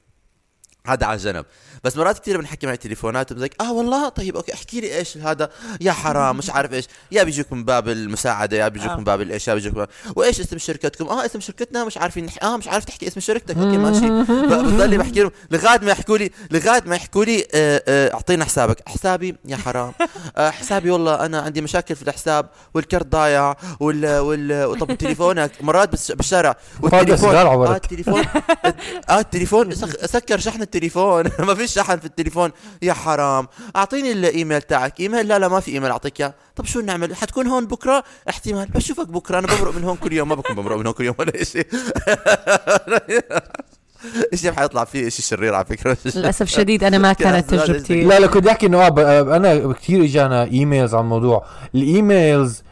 هذا 0.88 1.06
على 1.06 1.18
جنب 1.18 1.46
بس 1.84 1.98
مرات 1.98 2.20
كثير 2.20 2.38
بنحكي 2.38 2.68
مع 2.68 2.74
التليفونات 2.74 3.34
بزيك 3.34 3.56
آه 3.62 3.74
والله 3.74 4.10
طيب 4.10 4.36
okay 4.36 4.54
احكي 4.54 4.82
لي 4.82 4.98
إيش 4.98 5.18
هذا؟ 5.18 5.50
يا 5.82 5.92
حرام 5.92 6.38
مش 6.38 6.50
عارف 6.50 6.74
إيش. 6.74 6.86
يا 7.12 7.24
بيجوك 7.24 7.54
من 7.54 7.64
باب 7.66 7.90
المساعدة 7.90 8.58
يا 8.58 8.68
بيجوك 8.68 8.90
آه. 8.90 8.96
من 8.98 9.04
باب 9.04 9.22
الإيش 9.22 9.48
يا 9.48 9.54
بيجوك 9.54 9.78
من... 9.78 9.86
وإيش 10.16 10.40
اسم 10.40 10.58
شركتكم؟ 10.58 11.08
آه 11.08 11.26
اسم 11.26 11.40
شركتنا 11.40 11.86
مش 11.86 11.98
عارفين 11.98 12.26
نح... 12.26 12.44
آه 12.44 12.58
مش 12.58 12.68
عارف 12.68 12.86
تحكي 12.86 13.08
اسم 13.08 13.20
شركتك. 13.20 13.58
okay 13.58 13.78
ماشي. 13.78 14.10
بضلي 14.74 14.98
بحكي 14.98 15.22
لهم 15.22 15.32
لغاية 15.52 15.80
ما 15.80 15.92
يحكوا 15.92 16.18
لي 16.18 16.32
لغاية 16.52 16.82
ما 16.86 16.96
يحكوا 16.96 17.26
لي 17.26 17.48
آه، 17.54 17.84
آه، 17.88 18.14
أعطينا 18.14 18.46
حسابك. 18.46 18.90
حسابي؟ 18.90 19.36
يا 19.46 19.58
حرام. 19.58 19.94
آه، 20.38 20.50
حسابي 20.50 20.92
والله 20.92 21.26
أنا 21.26 21.42
عندي 21.42 21.62
مشاكل 21.62 21.96
في 21.96 22.02
الحساب 22.02 22.50
والكرت 22.74 23.06
ضايع 23.08 23.56
وال 23.80 24.18
وال 24.20 24.78
طب 24.80 24.98
تليفونك 24.98 25.52
مرات 25.62 26.12
بالشارع 26.16 26.56
صغار 27.16 27.68
آه 27.74 27.76
التليفون 27.76 28.24
آه 29.10 29.20
التليفون 29.20 29.76
سك- 29.76 30.06
سكر 30.06 30.40
شحن 30.40 30.62
التليفون. 30.76 31.24
ما 31.48 31.56
فيش 31.56 31.74
شحن 31.74 31.98
في 31.98 32.06
التليفون. 32.06 32.52
يا 32.82 32.94
حرام. 32.94 33.48
أعطيني 33.76 34.12
الإيميل 34.12 34.62
تاعك. 34.62 35.00
إيميل؟ 35.00 35.28
لا 35.28 35.40
لا 35.40 35.48
ما 35.48 35.60
في 35.60 35.72
إيميل 35.72 35.92
أعطيك 35.92 36.22
إياه. 36.22 36.34
طب 36.56 36.66
شو 36.66 36.82
نعمل؟ 36.82 37.16
حتكون 37.16 37.48
هون 37.48 37.66
بكرة؟ 37.66 38.04
احتمال. 38.30 38.68
بشوفك 38.68 39.08
بكرة. 39.08 39.40
أنا 39.40 39.48
بمرق 39.48 39.76
من 39.76 39.84
هون 39.84 39.96
كل 39.96 40.14
يوم. 40.14 40.30
ما 40.30 40.36
بكون 40.36 40.56
بمرق 40.56 40.78
من 40.78 40.86
هون 40.86 40.94
كل 40.94 41.04
يوم 41.04 41.16
ولا 41.20 41.44
شيء 41.44 41.68
شيء 44.36 44.52
حيطلع 44.52 44.84
فيه 44.84 45.10
شيء 45.10 45.26
شرير 45.26 45.56
على 45.56 45.66
فكرة. 45.66 45.98
للأسف 46.16 46.42
الشديد 46.42 46.84
أنا 46.84 46.98
ما 46.98 47.14
كانت 47.14 47.50
تجربتي. 47.50 48.04
لا 48.04 48.20
لا 48.20 48.28
كنت 48.28 48.48
أحكي 48.48 48.66
إنه 48.66 48.88
أنا 48.88 49.74
كثير 49.74 50.04
إجانا 50.04 50.44
emails 50.44 50.96
عن 50.96 51.04
الموضوع. 51.04 51.46
ال 51.76 51.88
emails 51.88 52.64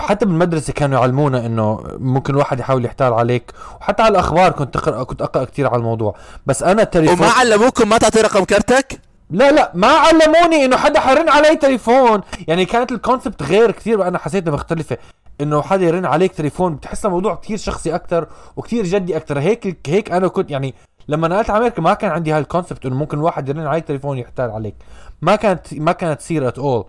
حتى 0.00 0.26
بالمدرسة 0.26 0.72
كانوا 0.72 0.98
يعلمونا 0.98 1.46
إنه 1.46 1.80
ممكن 1.98 2.32
الواحد 2.32 2.60
يحاول 2.60 2.84
يحتال 2.84 3.12
عليك. 3.12 3.52
وحتى 3.80 4.02
على 4.02 4.12
الأخبار 4.12 4.52
كنت 4.52 4.76
اقرا 4.76 5.02
كنت 5.02 5.22
أقرأ 5.22 5.44
كثير 5.44 5.66
على 5.66 5.76
الموضوع. 5.76 6.14
بس 6.46 6.62
أنا 6.62 6.82
التليفون 6.82 7.18
وما 7.18 7.30
علموكم 7.30 7.88
ما 7.88 7.98
تعطي 7.98 8.20
رقم 8.20 8.44
كرتك 8.44 9.00
لا 9.30 9.52
لا 9.52 9.72
ما 9.74 9.88
علموني 9.88 10.64
إنه 10.64 10.76
حدا 10.76 11.00
حيرن 11.00 11.28
علي 11.28 11.56
تليفون. 11.56 12.20
يعني 12.48 12.64
كانت 12.64 12.92
ال 12.92 12.98
concept 12.98 13.42
غير 13.42 13.70
كثير 13.70 14.08
أنا 14.08 14.18
حسيتها 14.18 14.50
مختلفة. 14.50 14.98
إنه 15.40 15.62
حدا 15.62 15.84
يرن 15.84 16.04
عليك 16.04 16.32
تليفون 16.32 16.74
بتحسها 16.74 17.10
موضوع 17.10 17.34
كثير 17.34 17.56
شخصي 17.56 17.94
أكثر 17.94 18.26
وكثير 18.56 18.84
جدي 18.84 19.16
أكثر 19.16 19.38
هيك 19.38 19.88
هيك 19.88 20.12
أنا 20.12 20.28
كنت 20.28 20.50
يعني 20.50 20.74
لما 21.08 21.28
نقلت 21.28 21.50
على 21.50 21.58
أمريكا 21.58 21.82
ما 21.82 21.94
كان 21.94 22.10
عندي 22.10 22.32
هاي 22.32 22.38
ال 22.38 22.44
concept 22.44 22.86
إنه 22.86 22.96
ممكن 22.96 23.18
واحد 23.18 23.48
يرن 23.48 23.66
عليك 23.66 23.84
تليفون 23.84 24.18
يحتال 24.18 24.50
عليك. 24.50 24.74
ما 25.22 25.36
كانت 25.36 25.74
ما 25.74 25.92
كانت 25.92 26.20
تصير 26.20 26.48
at 26.48 26.58
all 26.58 26.84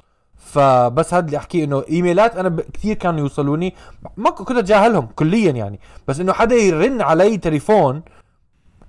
فبس 0.53 1.13
هذا 1.13 1.25
اللي 1.25 1.37
أحكيه 1.37 1.63
إنه 1.63 1.83
إيميلات 1.89 2.35
أنا 2.35 2.49
ب- 2.49 2.61
كثير 2.73 2.95
كانوا 2.95 3.19
يوصلوني. 3.19 3.75
ما 4.17 4.29
كنت 4.29 4.57
اتجاهلهم 4.57 5.05
كليا 5.15 5.51
يعني. 5.51 5.79
بس 6.07 6.19
إنه 6.19 6.33
حدا 6.33 6.55
يرن 6.55 7.01
علي 7.01 7.37
تليفون 7.37 8.01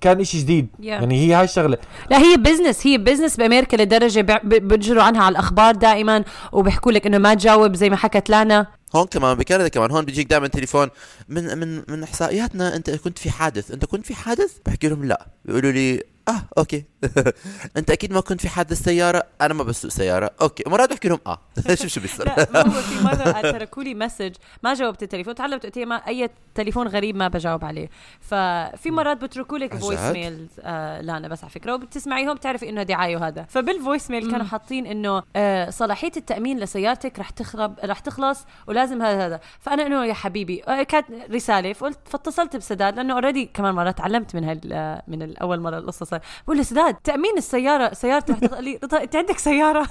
كان 0.01 0.19
إشي 0.19 0.39
جديد. 0.39 0.67
Yeah. 0.79 0.83
يعني 0.85 1.19
هي 1.27 1.33
هاي 1.33 1.43
الشغلة. 1.43 1.77
لا 2.09 2.17
هي 2.17 2.37
business 2.37 2.87
هي 2.87 2.97
business 2.97 3.37
بأمريكا 3.37 3.75
لدرجة 3.77 4.19
بع- 4.21 4.45
ب- 4.45 4.67
بجروا 4.67 5.03
عنها 5.03 5.23
على 5.23 5.31
الأخبار 5.33 5.75
دائما 5.75 6.23
وبيحكوا 6.51 6.91
لك 6.91 7.05
إنه 7.07 7.17
ما 7.17 7.33
تجاوب 7.33 7.75
زي 7.75 7.89
ما 7.89 7.95
حكت 7.95 8.29
لانا. 8.29 8.67
هون 8.95 9.05
كمان 9.05 9.37
بكندا 9.37 9.67
كمان 9.67 9.91
هون 9.91 10.05
بيجيك 10.05 10.27
دائما 10.29 10.47
تليفون. 10.47 10.87
من 11.29 11.57
من 11.57 11.83
من 11.87 12.03
إحصائياتنا 12.03 12.75
أنت 12.75 12.89
كنت 12.89 13.19
في 13.19 13.29
حادث. 13.31 13.71
أنت 13.71 13.85
كنت 13.85 14.05
في 14.05 14.15
حادث؟ 14.15 14.57
بحكي 14.65 14.87
لهم 14.87 15.05
لا. 15.05 15.27
بيقولوا 15.45 15.71
لي 15.71 16.03
آه 16.27 16.41
okay. 16.57 16.83
انت 17.77 17.91
أكيد 17.91 18.13
ما 18.13 18.21
كنت 18.21 18.41
في 18.41 18.49
حادث 18.49 18.83
سيارة 18.83 19.23
أنا 19.41 19.53
ما 19.53 19.63
بسوق 19.63 19.91
سيارة. 19.91 20.31
okay 20.41 20.63
مرات 20.67 20.89
بحكي 20.89 21.07
لهم 21.09 21.19
آه 21.27 21.39
شوف 21.81 21.87
شو 21.87 22.01
بيصير. 22.01 22.25
لا 22.25 22.47
ما 22.53 22.59
هو 22.59 22.81
في 22.89 23.03
مرة 23.03 23.51
تركوا 23.51 23.83
لي 23.83 23.93
message 23.93 24.31
ما 24.63 24.73
جاوبت 24.73 25.03
التليفون. 25.03 25.35
تعلمت 25.35 25.65
قلت 25.65 25.79
ما 25.79 25.95
أي 25.95 26.29
تليفون 26.55 26.87
غريب 26.87 27.15
ما 27.15 27.27
بجاوب 27.27 27.65
عليه. 27.65 27.89
ففي 28.21 28.91
مرات 28.91 29.17
بتركوا 29.17 29.57
لك 29.57 29.75
voice 29.75 29.99
mail؟ 29.99 30.47
آه 30.59 31.01
لانا 31.01 31.27
بس 31.27 31.43
على 31.43 31.51
فكرة 31.51 31.73
وبتسمعيهم 31.73 32.33
بتعرفي 32.33 32.69
إنه 32.69 32.83
دعاية 32.83 33.17
وهذا. 33.17 33.45
فبال 33.49 33.72
voice 33.72 34.11
mail 34.11 34.31
كانوا 34.31 34.45
حاطين 34.45 34.85
إنه 34.87 35.23
آه 35.35 35.69
صلاحية 35.69 36.11
التأمين 36.17 36.59
لسيارتك 36.59 37.19
رح 37.19 37.29
تخرب 37.29 37.75
رح 37.83 37.99
تخلص 37.99 38.45
ولازم 38.67 39.01
هذا 39.01 39.25
هذا. 39.25 39.39
فأنا 39.59 39.85
إنه 39.87 40.05
يا 40.05 40.13
حبيبي 40.13 40.63
آه 40.67 40.83
كانت 40.83 41.05
رسالة 41.31 41.73
فقلت 41.73 41.99
فاتصلت 42.05 42.55
بسداد 42.55 42.95
لأنه 42.95 43.13
already 43.13 43.45
كمان 43.53 43.75
مره 43.75 43.91
تعلمت 43.91 44.35
من 44.35 44.43
هال 44.43 44.59
آه، 44.73 45.03
من 45.07 45.21
الأول 45.21 45.59
مرة 45.59 45.77
القصة 45.77 46.05
صار. 46.05 46.19
بقول 46.45 46.57
له 46.57 46.63
سداد 46.63 46.90
تأمين 47.03 47.37
السيارة 47.37 47.93
سيارتي. 47.93 48.33
قال 48.33 48.63
لي 48.63 48.79
رضا 48.83 49.01
أنت 49.03 49.15
عندك 49.15 49.37
سيارة 49.37 49.87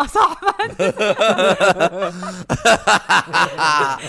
آه 0.00 0.06
صح 0.06 0.40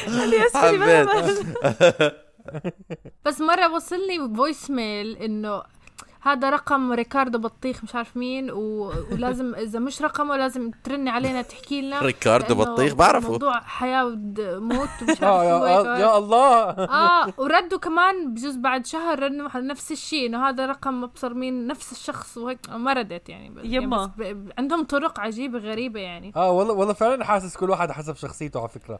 لي 0.07 0.41
حبيت. 0.53 1.09
بس 3.25 3.41
مرة 3.41 3.73
وصلني 3.73 4.35
voice 4.35 4.69
mail 4.69 5.17
إنه 5.17 5.63
هذا 6.27 6.49
رقم 6.49 6.91
ريكاردو 6.91 7.39
بطيخ 7.39 7.83
مش 7.83 7.95
عارف 7.95 8.17
مين 8.17 8.51
و... 8.51 8.93
ولازم 9.11 9.55
إذا 9.65 9.79
مش 9.79 10.01
رقمه 10.01 10.37
لازم 10.37 10.71
ترني 10.83 11.09
علينا 11.09 11.41
تحكي 11.41 11.81
لنا. 11.81 12.01
ريكاردو 12.01 12.55
بطيخ 12.55 12.93
بعرفه. 12.93 13.29
موضوع 13.29 13.59
حياة 13.59 14.05
وموت 14.05 14.89
ومش 15.01 15.21
عارف 15.21 15.21
شو 15.21 15.65
يا. 15.65 15.97
يا 15.97 16.17
الله. 16.17 16.69
آه 16.69 17.33
وردوا 17.41 17.79
كمان 17.79 18.33
بجوز 18.33 18.55
بعد 18.55 18.85
شهر 18.85 19.19
رنوا 19.19 19.57
نفس 19.57 19.91
الشيء 19.91 20.27
إنه 20.27 20.49
هذا 20.49 20.65
رقم 20.65 21.01
مبصر 21.01 21.33
مين 21.33 21.67
نفس 21.67 21.91
الشخص 21.91 22.37
وهيك. 22.37 22.59
ما 22.69 22.93
ردت 22.93 23.29
يعني. 23.29 23.49
بس 23.49 23.65
يما. 23.65 23.97
يعني 23.97 24.33
بس 24.35 24.35
ب... 24.35 24.51
عندهم 24.57 24.83
طرق 24.83 25.19
عجيبة 25.19 25.59
غريبة 25.59 25.99
يعني. 25.99 26.31
آه 26.35 26.51
والله 26.51 26.73
والله 26.73 26.93
فعلا 26.93 27.25
حاسس 27.25 27.57
كل 27.57 27.69
واحد 27.69 27.91
حسب 27.91 28.15
شخصيته 28.15 28.59
على 28.59 28.69
فكرة. 28.69 28.99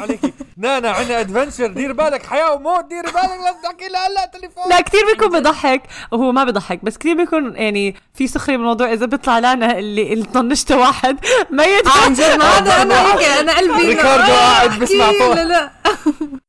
عليكي. 0.00 0.32
لانا 0.56 0.90
عندنا 0.90 1.20
adventure 1.20 1.66
دير 1.66 1.92
بالك. 1.92 2.26
حياة 2.26 2.52
وموت 2.52 2.84
دير 2.84 3.02
بالك. 3.02 3.14
لازم 3.14 3.60
تحكي 3.62 3.88
لها 3.88 4.06
هلا 4.06 4.26
تليفون. 4.26 4.68
لا 4.70 4.80
كثير 4.80 5.00
بيكون 5.06 5.40
بضحك. 5.40 5.82
وهو 6.12 6.32
ما 6.32 6.44
بضحك 6.44 6.84
بس 6.84 6.98
كثير 6.98 7.16
بيكون 7.16 7.56
يعني 7.56 7.96
في 8.14 8.26
سخرية 8.26 8.56
بالموضوع 8.56 8.92
إذا 8.92 9.06
بيطلع 9.06 9.38
لنا 9.38 9.78
اللي 9.78 10.12
اللي 10.12 10.24
طنشته 10.24 10.78
واحد 10.78 11.16
ميت 11.50 11.88
عن 11.88 12.14
جد 12.14 12.38
ما 12.38 12.44
هذا 12.44 12.82
أنا 12.82 13.14
هيك 13.14 13.28
أنا 13.28 13.56
قلبي 13.56 13.86
ريكاردو 13.86 14.32
آه، 14.32 14.36
قاعد 14.36 14.84
فوق. 14.84 15.34
لا 15.34 15.44
لا. 15.44 15.70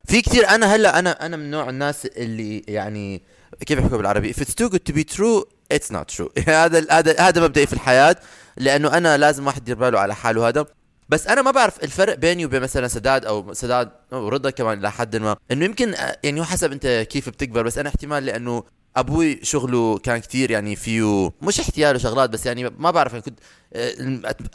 في 0.08 0.20
كثير 0.20 0.48
أنا 0.48 0.74
هلأ 0.74 0.98
أنا 0.98 1.26
أنا 1.26 1.36
من 1.36 1.50
نوع 1.50 1.68
الناس 1.68 2.06
اللي 2.06 2.62
يعني 2.68 3.22
كيف 3.66 3.78
يحكوا 3.78 3.96
بالعربي؟ 3.96 4.32
If 4.32 4.36
it's 4.36 4.54
too 4.54 4.68
good 4.68 4.92
to 4.92 4.96
be 4.96 5.04
true 5.16 5.44
it's 5.74 5.90
not 5.90 6.08
true. 6.16 6.28
هذا 6.48 6.86
هذا 6.90 7.20
هذا 7.20 7.42
مبدئي 7.42 7.66
في 7.66 7.72
الحياة 7.72 8.16
لأنه 8.56 8.96
أنا 8.96 9.16
لازم 9.16 9.46
واحد 9.46 9.62
يدير 9.62 9.76
باله 9.76 9.98
على 9.98 10.14
حاله 10.14 10.48
هذا. 10.48 10.66
بس 11.08 11.26
أنا 11.26 11.42
ما 11.42 11.50
بعرف 11.50 11.84
الفرق 11.84 12.14
بيني 12.14 12.44
وبين 12.46 12.62
مثلا 12.62 12.88
سداد 12.88 13.24
أو 13.24 13.52
سداد 13.52 13.90
أو 14.12 14.28
رضا 14.28 14.50
كمان 14.50 14.80
لحد 14.80 15.16
ما. 15.16 15.36
إنه 15.52 15.64
يمكن 15.64 15.94
يعني 16.22 16.44
حسب 16.44 16.72
أنت 16.72 17.06
كيف 17.10 17.28
بتكبر 17.28 17.62
بس 17.62 17.78
أنا 17.78 17.88
احتمال 17.88 18.26
لأنه 18.26 18.64
أبوي 18.96 19.40
شغله 19.42 19.98
كان 19.98 20.18
كتير 20.18 20.50
يعني 20.50 20.76
فيه 20.76 21.30
مش 21.42 21.60
احتيال 21.60 21.96
وشغلات 21.96 22.30
بس 22.30 22.46
يعني 22.46 22.70
ما 22.78 22.90
بعرف 22.90 23.12
أنا 23.12 23.20
كنت 23.20 23.38
آه، 23.72 23.92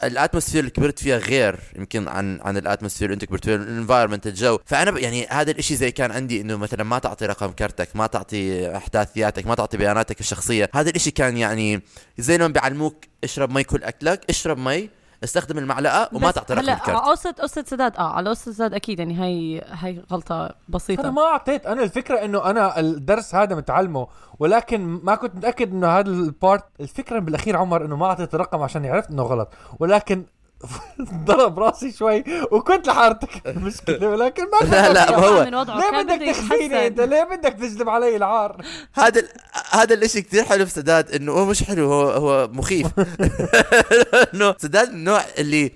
ال 0.04 0.09
atmosphere 0.09 0.60
اللي 0.60 0.70
كبرت 0.70 0.98
فيها 0.98 1.18
غير 1.18 1.60
يمكن 1.76 2.08
عن 2.08 2.40
عن 2.40 2.56
ال 2.56 2.61
atmosphere 2.61 3.06
اللي 3.06 3.14
أنت 3.14 3.24
كبرت 3.24 3.44
فيها 3.44 3.54
ال 3.54 3.60
environment 3.60 4.26
الجو. 4.26 4.58
فأنا 4.66 4.98
يعني 5.00 5.26
هذا 5.26 5.50
الإشي 5.50 5.76
زي 5.76 5.90
كان 5.90 6.10
عندي 6.10 6.40
إنه 6.40 6.56
مثلا 6.56 6.84
ما 6.84 6.98
تعطي 6.98 7.26
رقم 7.26 7.50
كرتك 7.50 7.88
ما 7.94 8.06
تعطي 8.06 8.76
أحداثياتك 8.76 9.46
ما 9.46 9.54
تعطي 9.54 9.76
بياناتك 9.76 10.20
الشخصية. 10.20 10.70
هذا 10.74 10.90
الإشي 10.90 11.10
كان 11.10 11.36
يعني 11.36 11.82
زي 12.18 12.36
لما 12.36 12.48
بيعلموك 12.48 13.04
اشرب 13.24 13.50
مي 13.50 13.64
كل 13.64 13.82
أكلك 13.84 14.20
اشرب 14.30 14.58
مي 14.58 14.88
استخدم 15.24 15.58
المعلقة 15.58 16.08
وما 16.12 16.28
بس 16.28 16.34
تعطي 16.34 16.54
رقم 16.54 16.62
هلا 16.62 16.72
الكارت. 16.72 16.98
على 16.98 17.10
قصة 17.10 17.30
قصة 17.30 17.64
سداد. 17.66 17.96
آه 17.96 18.12
على 18.12 18.30
قصة 18.30 18.52
سداد 18.52 18.74
أكيد 18.74 18.98
يعني 18.98 19.22
هي 19.22 19.62
هي 19.66 20.02
غلطة 20.12 20.44
أنا 20.44 20.54
بسيطة 20.68 21.10
ما 21.10 21.22
أعطيت. 21.22 21.66
أنا 21.66 21.82
الفكرة 21.82 22.24
إنه 22.24 22.50
أنا 22.50 22.80
الدرس 22.80 23.34
هذا 23.34 23.56
متعلمه 23.56 24.06
ولكن 24.38 25.00
ما 25.02 25.14
كنت 25.14 25.36
متأكد 25.36 25.72
إنه 25.72 25.88
هذا 25.88 26.10
ال 26.10 26.19
part. 26.19 26.64
الفكرة 26.80 27.18
بالأخير 27.18 27.56
عمر 27.56 27.84
إنه 27.84 27.96
ما 27.96 28.06
أعطيت 28.06 28.34
الرقم 28.34 28.62
عشان 28.62 28.86
عرفت 28.86 29.10
إنه 29.10 29.22
غلط. 29.22 29.48
ولكن 29.80 30.24
ضرب 31.24 31.58
راسي 31.58 31.92
شوي 31.92 32.24
وكنت 32.50 32.88
رح 32.88 32.98
ارتكب 32.98 33.40
المشكلة 33.56 34.08
ولكن 34.08 34.42
ما 34.42 34.66
لا، 34.70 34.92
لا،. 34.92 35.10
ما 35.10 35.26
هو- 35.26 35.42
ليه 35.78 36.02
بدك 36.02 36.26
تخفيني 36.36 36.86
أنت 36.86 37.00
ليه 37.00 37.24
بدك 37.24 37.52
تجلب 37.52 37.88
علي 37.88 38.16
العار؟ 38.16 38.64
هذا 38.94 39.20
ال- 39.20 39.28
هذا 39.70 39.94
الإشي 39.94 40.22
كثير 40.22 40.44
حلو 40.44 40.66
في 40.66 40.72
سداد 40.72 41.10
إنه 41.10 41.32
هو 41.32 41.44
مش 41.44 41.62
حلو 41.62 41.92
هو 41.92 42.10
هو 42.10 42.48
مخيف. 42.52 42.86
إنه 44.34 44.54
سداد 44.58 44.88
من 44.90 44.94
النوع 44.94 45.24
اللي 45.38 45.72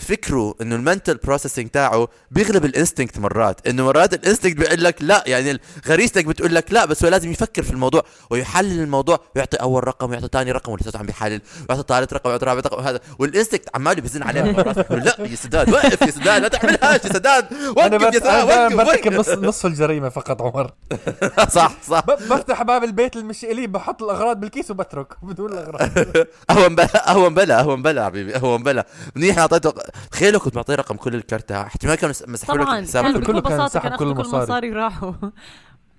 فكره 0.00 0.54
إنه 0.60 0.74
ال 0.76 0.82
mental 0.82 1.16
processing 1.16 1.68
تاعه 1.68 2.08
بيغلب 2.30 2.64
ال 2.64 2.70
instinct 2.70 3.18
مرات. 3.18 3.66
إنه 3.66 3.84
مرات 3.84 4.14
ال 4.14 4.19
instinct 4.19 4.56
بيقول 4.56 4.84
لك 4.84 4.96
لا 5.00 5.24
يعني 5.26 5.60
غريزتك 5.88 6.24
بتقول 6.24 6.54
لك 6.54 6.72
لا 6.72 6.84
بس 6.84 7.04
هو 7.04 7.10
لازم 7.10 7.30
يفكر 7.30 7.62
في 7.62 7.70
الموضوع 7.70 8.02
ويحلل 8.30 8.80
الموضوع 8.80 9.20
ويعطي 9.36 9.56
أول 9.56 9.88
رقم 9.88 10.10
ويعطي 10.10 10.28
ثاني 10.32 10.52
رقم 10.52 10.72
ولساته 10.72 10.98
عم 10.98 11.06
بيحلل 11.06 11.40
ويعطي 11.70 11.84
ثالث 11.88 12.12
رقم 12.12 12.28
ويعطي 12.30 12.46
رابع 12.46 12.60
رقم 12.60 12.76
وهذا. 12.78 13.00
وال 13.18 13.28
instinct 13.28 13.68
عمال 13.74 14.00
بيزن 14.00 14.22
عليه 14.26 14.42
لا 14.42 15.14
يا 15.18 15.34
سداد 15.36 15.70
وقف 15.70 16.02
يا 16.02 16.10
سداد 16.10 16.42
لا 16.42 16.48
تعملهاش 16.48 17.04
يا 17.04 17.08
سداد. 17.12 17.44
وقف 17.76 18.02
يا 18.02 18.10
سداد 18.10 18.44
وقف 18.48 18.74
برتكب 18.76 19.18
وقف. 19.18 19.28
نص 19.30 19.38
نصف 19.38 19.66
الجريمة 19.66 20.08
فقط 20.08 20.42
عمر. 20.42 20.70
صح 21.56 21.72
صح. 21.88 22.00
بفتح 22.06 22.62
باب 22.62 22.84
البيت 22.84 23.16
اللي 23.16 23.26
مش 23.26 23.44
الي 23.44 23.66
بحط 23.66 24.02
الأغراض 24.02 24.40
بالكيس 24.40 24.70
وبترك 24.70 25.24
بدون 25.24 25.52
الأغراض. 25.52 25.90
أهون 26.50 26.74
بلا 26.74 27.10
أهون 27.10 27.34
بلا 27.34 27.60
أهون 27.60 27.82
بلا 27.82 28.04
حبيبي 28.04 28.36
أهون 28.36 28.62
بلا. 28.62 28.86
منيح 29.16 29.38
أعطيته 29.38 29.72
تخيل 30.10 30.32
لو 30.32 30.40
كنت 30.40 30.56
معطيه 30.56 30.74
رقم 30.74 30.96
كل 30.96 31.14
الكرت 31.14 31.52
احتمال 31.52 31.94
كانوا 31.94 32.14
مسحوا 32.26 32.56
لك 32.56 32.62
طبعا 32.64 32.78
الحساب 32.78 33.22
كله 33.22 33.40
كان 33.40 33.56
بساطة 33.56 33.68
سحب 33.68 33.88
كان 33.88 33.98
كل 33.98 34.04
المصاري. 34.10 34.70
راحوا 34.72 35.12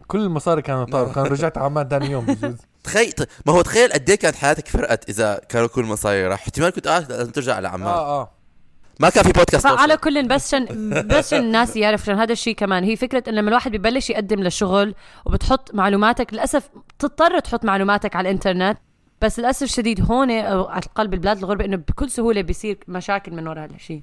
كل 0.08 0.20
المصاري 0.20 0.62
كانوا 0.62 0.86
طار 0.94 1.14
كان 1.14 1.24
رجعت 1.26 1.58
عمان 1.58 1.88
ثاني 1.88 2.12
يوم 2.12 2.26
بجوز. 2.26 2.56
تخيل 2.88 3.14
ما 3.46 3.54
هو 3.54 3.62
تخيل 3.62 3.94
قد 3.94 4.10
إيه 4.10 4.18
كانت 4.18 4.36
حياتك 4.36 4.68
فرقت 4.68 5.10
إذا 5.10 5.42
كانوا 5.50 5.68
كل 5.68 5.82
المصاري 5.82 6.28
راح 6.28 6.42
احتمال 6.42 6.70
كنت 6.70 6.88
آه 6.88 7.00
لازم 7.00 7.32
ترجع 7.32 7.56
على 7.56 7.68
عمان 7.68 7.88
آه 7.88 8.22
آه. 8.22 8.32
ما 9.00 9.10
كان 9.10 9.24
في 9.24 9.32
بودكاست 9.32 9.68
توصل. 9.68 9.96
كل 9.96 10.28
بس 10.28 10.54
عشان 10.54 10.90
بس 11.08 11.26
عشان 11.26 11.40
الناس 11.40 11.76
يعرف 11.76 12.02
عشان 12.02 12.20
هذا 12.20 12.32
الشيء 12.32 12.56
كمان. 12.56 12.84
هي 12.84 12.96
فكرة 12.96 13.24
ان 13.28 13.34
لما 13.36 13.50
الواحد 13.50 13.72
ببلش 13.72 14.10
يقدم 14.10 14.40
للشغل 14.40 14.96
وبتحط 15.26 15.74
معلوماتك 15.74 16.34
للأسف 16.34 16.70
بتضطر 16.98 17.40
تحط 17.40 17.66
معلوماتك 17.66 18.16
على 18.16 18.30
الإنترنت. 18.30 18.78
بس 19.22 19.40
للأسف 19.40 19.64
الشديد 19.64 20.12
هون 20.12 20.32
أو 20.32 20.66
على 20.68 20.84
قلب 20.96 21.14
البلاد 21.14 21.38
الغربه 21.38 21.66
إنه 21.66 21.78
بكل 21.78 22.10
سهولة 22.10 22.42
بيصير 22.42 22.78
مشاكل 22.88 23.32
من 23.32 23.48
وراء 23.48 23.64
هذا 23.66 23.76
الشيء. 23.76 24.02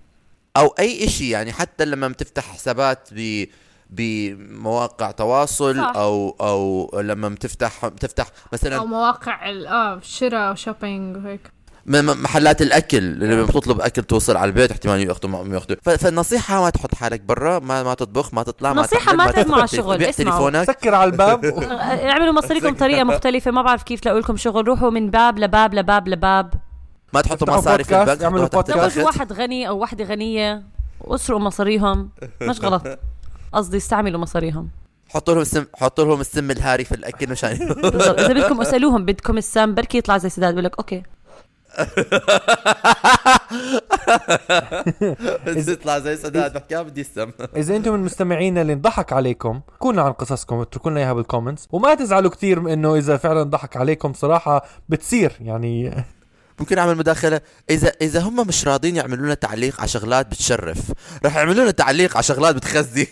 أو 0.56 0.66
أي 0.78 1.08
شيء 1.08 1.26
يعني 1.26 1.52
حتى 1.52 1.84
لما 1.84 2.08
بتفتح 2.08 2.52
حسابات 2.52 3.08
ب 3.12 3.46
بمواقع 3.90 5.10
تواصل 5.10 5.76
صح. 5.76 5.92
أو 5.96 6.36
أو 6.40 7.00
لما 7.00 7.28
بتفتح 7.28 7.86
بتفتح 7.86 8.26
مثلا 8.52 8.76
أو 8.76 8.86
مواقع 8.86 9.50
آه 9.50 10.00
شراء 10.02 10.52
وشوبينج 10.52 11.16
وهيك. 11.16 11.54
محلات 11.86 12.62
الأكل 12.62 12.98
اللي 12.98 13.34
لما 13.34 13.42
بتطلب 13.42 13.80
أكل 13.80 14.02
توصل 14.02 14.36
على 14.36 14.48
البيت 14.48 14.70
احتمال 14.70 15.00
يأخذوا 15.00 15.30
ما 15.44 15.54
يأخذوا. 15.54 15.76
فالنصيحة 15.96 16.60
ما 16.62 16.70
تحط 16.70 16.94
حالك 16.94 17.20
برا 17.20 17.58
ما 17.58 17.82
ما 17.82 17.94
تطبخ 17.94 18.34
ما 18.34 18.42
تطلع 18.42 18.72
ما 18.72 18.82
نصيحة 18.82 19.04
تعمل، 19.04 19.16
ما 19.18 19.30
ترموا 19.30 19.54
على 19.56 19.64
الشغل، 19.64 19.98
بيع 19.98 20.08
اسمعوا. 20.08 20.50
تليفونك. 20.50 20.78
سكر 20.78 20.94
على 20.94 21.10
الباب. 21.10 21.44
و- 21.44 21.60
اعملوا 22.10 22.32
مصاريكم 22.32 22.70
بطريقة 22.72 23.04
مختلفة 23.04 23.50
ما 23.50 23.62
بعرف 23.62 23.82
كيف 23.82 24.00
تلاقوا 24.00 24.20
لكم 24.20 24.36
شغل 24.36 24.68
روحوا 24.68 24.90
من 24.90 25.10
باب 25.10 25.38
لباب 25.38 25.74
لباب 25.74 26.08
لباب. 26.08 26.54
ما 27.12 27.20
تحطوا 27.20 27.54
مصاري 27.56 27.84
في 27.84 28.00
البنك 28.00 28.22
اعملوا 28.22 28.46
بودكاست. 28.46 28.98
واحد 28.98 29.32
غني 29.32 29.68
أو 29.68 29.78
وحده 29.78 30.04
غنية 30.04 30.62
واسرقوا 31.00 31.40
مصاريهم. 31.42 32.10
مش 32.42 32.60
غلط. 32.60 32.82
قصدي 33.54 33.76
استعملوا 33.76 34.20
مصاريهم. 34.20 34.68
حطوا 35.08 35.34
لهم 35.34 35.42
السم 35.42 35.64
حطوا 35.74 36.04
لهم 36.04 36.20
السم 36.20 36.50
الهاري 36.50 36.84
في 36.84 36.94
الأكل 36.94 37.30
مشان 37.30 37.58
بالضبط. 37.82 38.20
إذا 38.20 38.32
بدكم 38.32 38.60
اسألوهم 38.60 39.04
بدكم 39.04 39.38
السم 39.38 39.74
بركي 39.74 39.98
يطلع 39.98 40.18
زي 40.18 40.28
سداد 40.28 40.54
بقول 40.54 40.64
لك 40.64 40.78
okay 40.78 41.02
تطلع 45.66 45.98
زي 45.98 46.16
سداد 46.16 46.52
بحكيها 46.52 46.82
بدي 46.82 47.00
السم. 47.00 47.30
إذا 47.56 47.76
أنتم 47.76 47.92
من 47.92 48.00
مستمعينا 48.00 48.62
اللي 48.62 48.72
انضحك 48.72 49.12
عليكم 49.12 49.60
احكوا 49.78 49.92
لنا 49.92 50.02
عن 50.02 50.12
قصصكم 50.12 50.60
اتركوا 50.60 50.90
لنا 50.90 51.00
إياها 51.00 51.12
بال 51.12 51.23
comments 51.23 51.68
وما 51.72 51.94
تزعلوا 51.94 52.30
كثير 52.30 52.72
إنه 52.72 52.94
إذا 52.94 53.16
فعلا 53.16 53.42
ضحك 53.42 53.76
عليكم 53.76 54.12
صراحة 54.12 54.64
بتصير 54.88 55.32
يعني 55.40 56.04
ممكن 56.60 56.78
أعمل 56.78 56.96
مداخلة. 56.96 57.40
إذا 57.70 57.92
إذا 58.02 58.20
هم 58.20 58.46
مش 58.46 58.68
راضين 58.68 58.96
يعملوا 58.96 59.24
لنا 59.26 59.34
تعليق 59.34 59.78
على 59.80 59.88
شغلات 59.88 60.26
بتشرف 60.26 60.78
رح 61.26 61.36
يعملوا 61.36 61.62
لنا 61.62 61.70
تعليق 61.70 62.14
على 62.16 62.22
شغلات 62.22 62.54
بتخزي. 62.54 63.06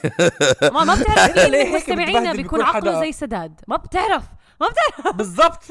ما 0.62 0.84
ما 0.84 0.94
بتعرف. 0.94 1.36
ليه؟ 1.48 1.64
مين 1.64 1.72
هيك 1.74 1.82
مستمعينا 1.82 2.20
بتبهدل 2.20 2.36
بيكون 2.42 2.62
عقله؟ 2.62 3.00
زي 3.00 3.12
سداد. 3.12 3.60
ما 3.68 3.76
بتعرف. 3.76 4.22
ما 4.60 4.66
بتعرف. 4.68 5.16
بالضبط. 5.18 5.62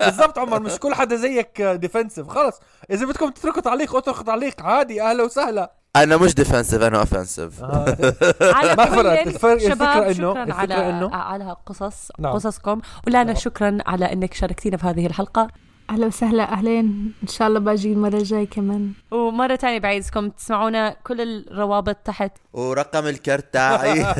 بالضبط 0.00 0.38
عمر. 0.38 0.60
مش 0.60 0.72
كل 0.72 0.94
حدا 0.94 1.16
زيك 1.16 1.62
defensive 1.62 2.28
خلص. 2.28 2.60
إذا 2.90 3.06
بدكم 3.06 3.30
تتركوا 3.30 3.62
تعليق 3.62 3.96
اتركوا 3.96 4.22
تعليق. 4.22 4.62
عادي. 4.62 5.02
أهلا 5.02 5.22
وسهلا. 5.24 5.72
أنا 5.96 6.16
مش 6.16 6.34
defensive 6.34 6.82
أنا 6.82 6.98
offensive 7.00 7.62
على 8.56 8.74
ما 8.76 8.84
فرقت. 8.84 9.26
الفرق- 9.26 9.58
شكرا 9.58 10.06
الفكرة 10.08 10.54
على 10.54 10.74
إنه- 11.10 11.14
على 11.14 11.56
قصص 11.66 12.08
نعم. 12.18 12.32
قصصكم. 12.32 12.80
ولانا 13.06 13.24
نعم. 13.24 13.34
شكرا 13.34 13.78
على 13.86 14.12
إنك 14.12 14.34
شاركتينا 14.34 14.76
في 14.76 14.86
هذه 14.86 15.06
الحلقة. 15.06 15.48
أهلا 15.90 16.06
وسهلا. 16.06 16.52
أهلين. 16.52 17.12
إن 17.22 17.28
شاء 17.28 17.48
الله 17.48 17.60
باجي 17.60 17.92
المره 17.92 18.16
الجايه 18.16 18.46
كمان. 18.48 18.92
ومرة 19.10 19.56
ثانية 19.56 19.78
بعيدكم 19.78 20.28
تسمعونا 20.30 20.96
كل 21.04 21.20
الروابط 21.20 21.96
تحت. 21.96 22.32
ورقم 22.52 23.06
الكرت 23.06 23.52
تاعي 23.54 24.04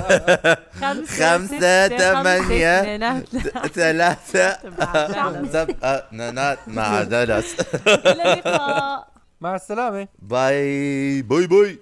خمسة 1.18 1.88
ثمانية. 1.88 3.18
ثلاثة. 3.74 4.58
سبعة 5.52 6.02
نانات 6.12 6.58
مع 6.66 7.02
دلس 7.02 7.56
إلى 7.88 8.32
اللقاء. 8.32 9.08
مع 9.40 9.54
السلامة. 9.54 10.08
باي 10.18 11.22
باي 11.22 11.46
باي. 11.46 11.78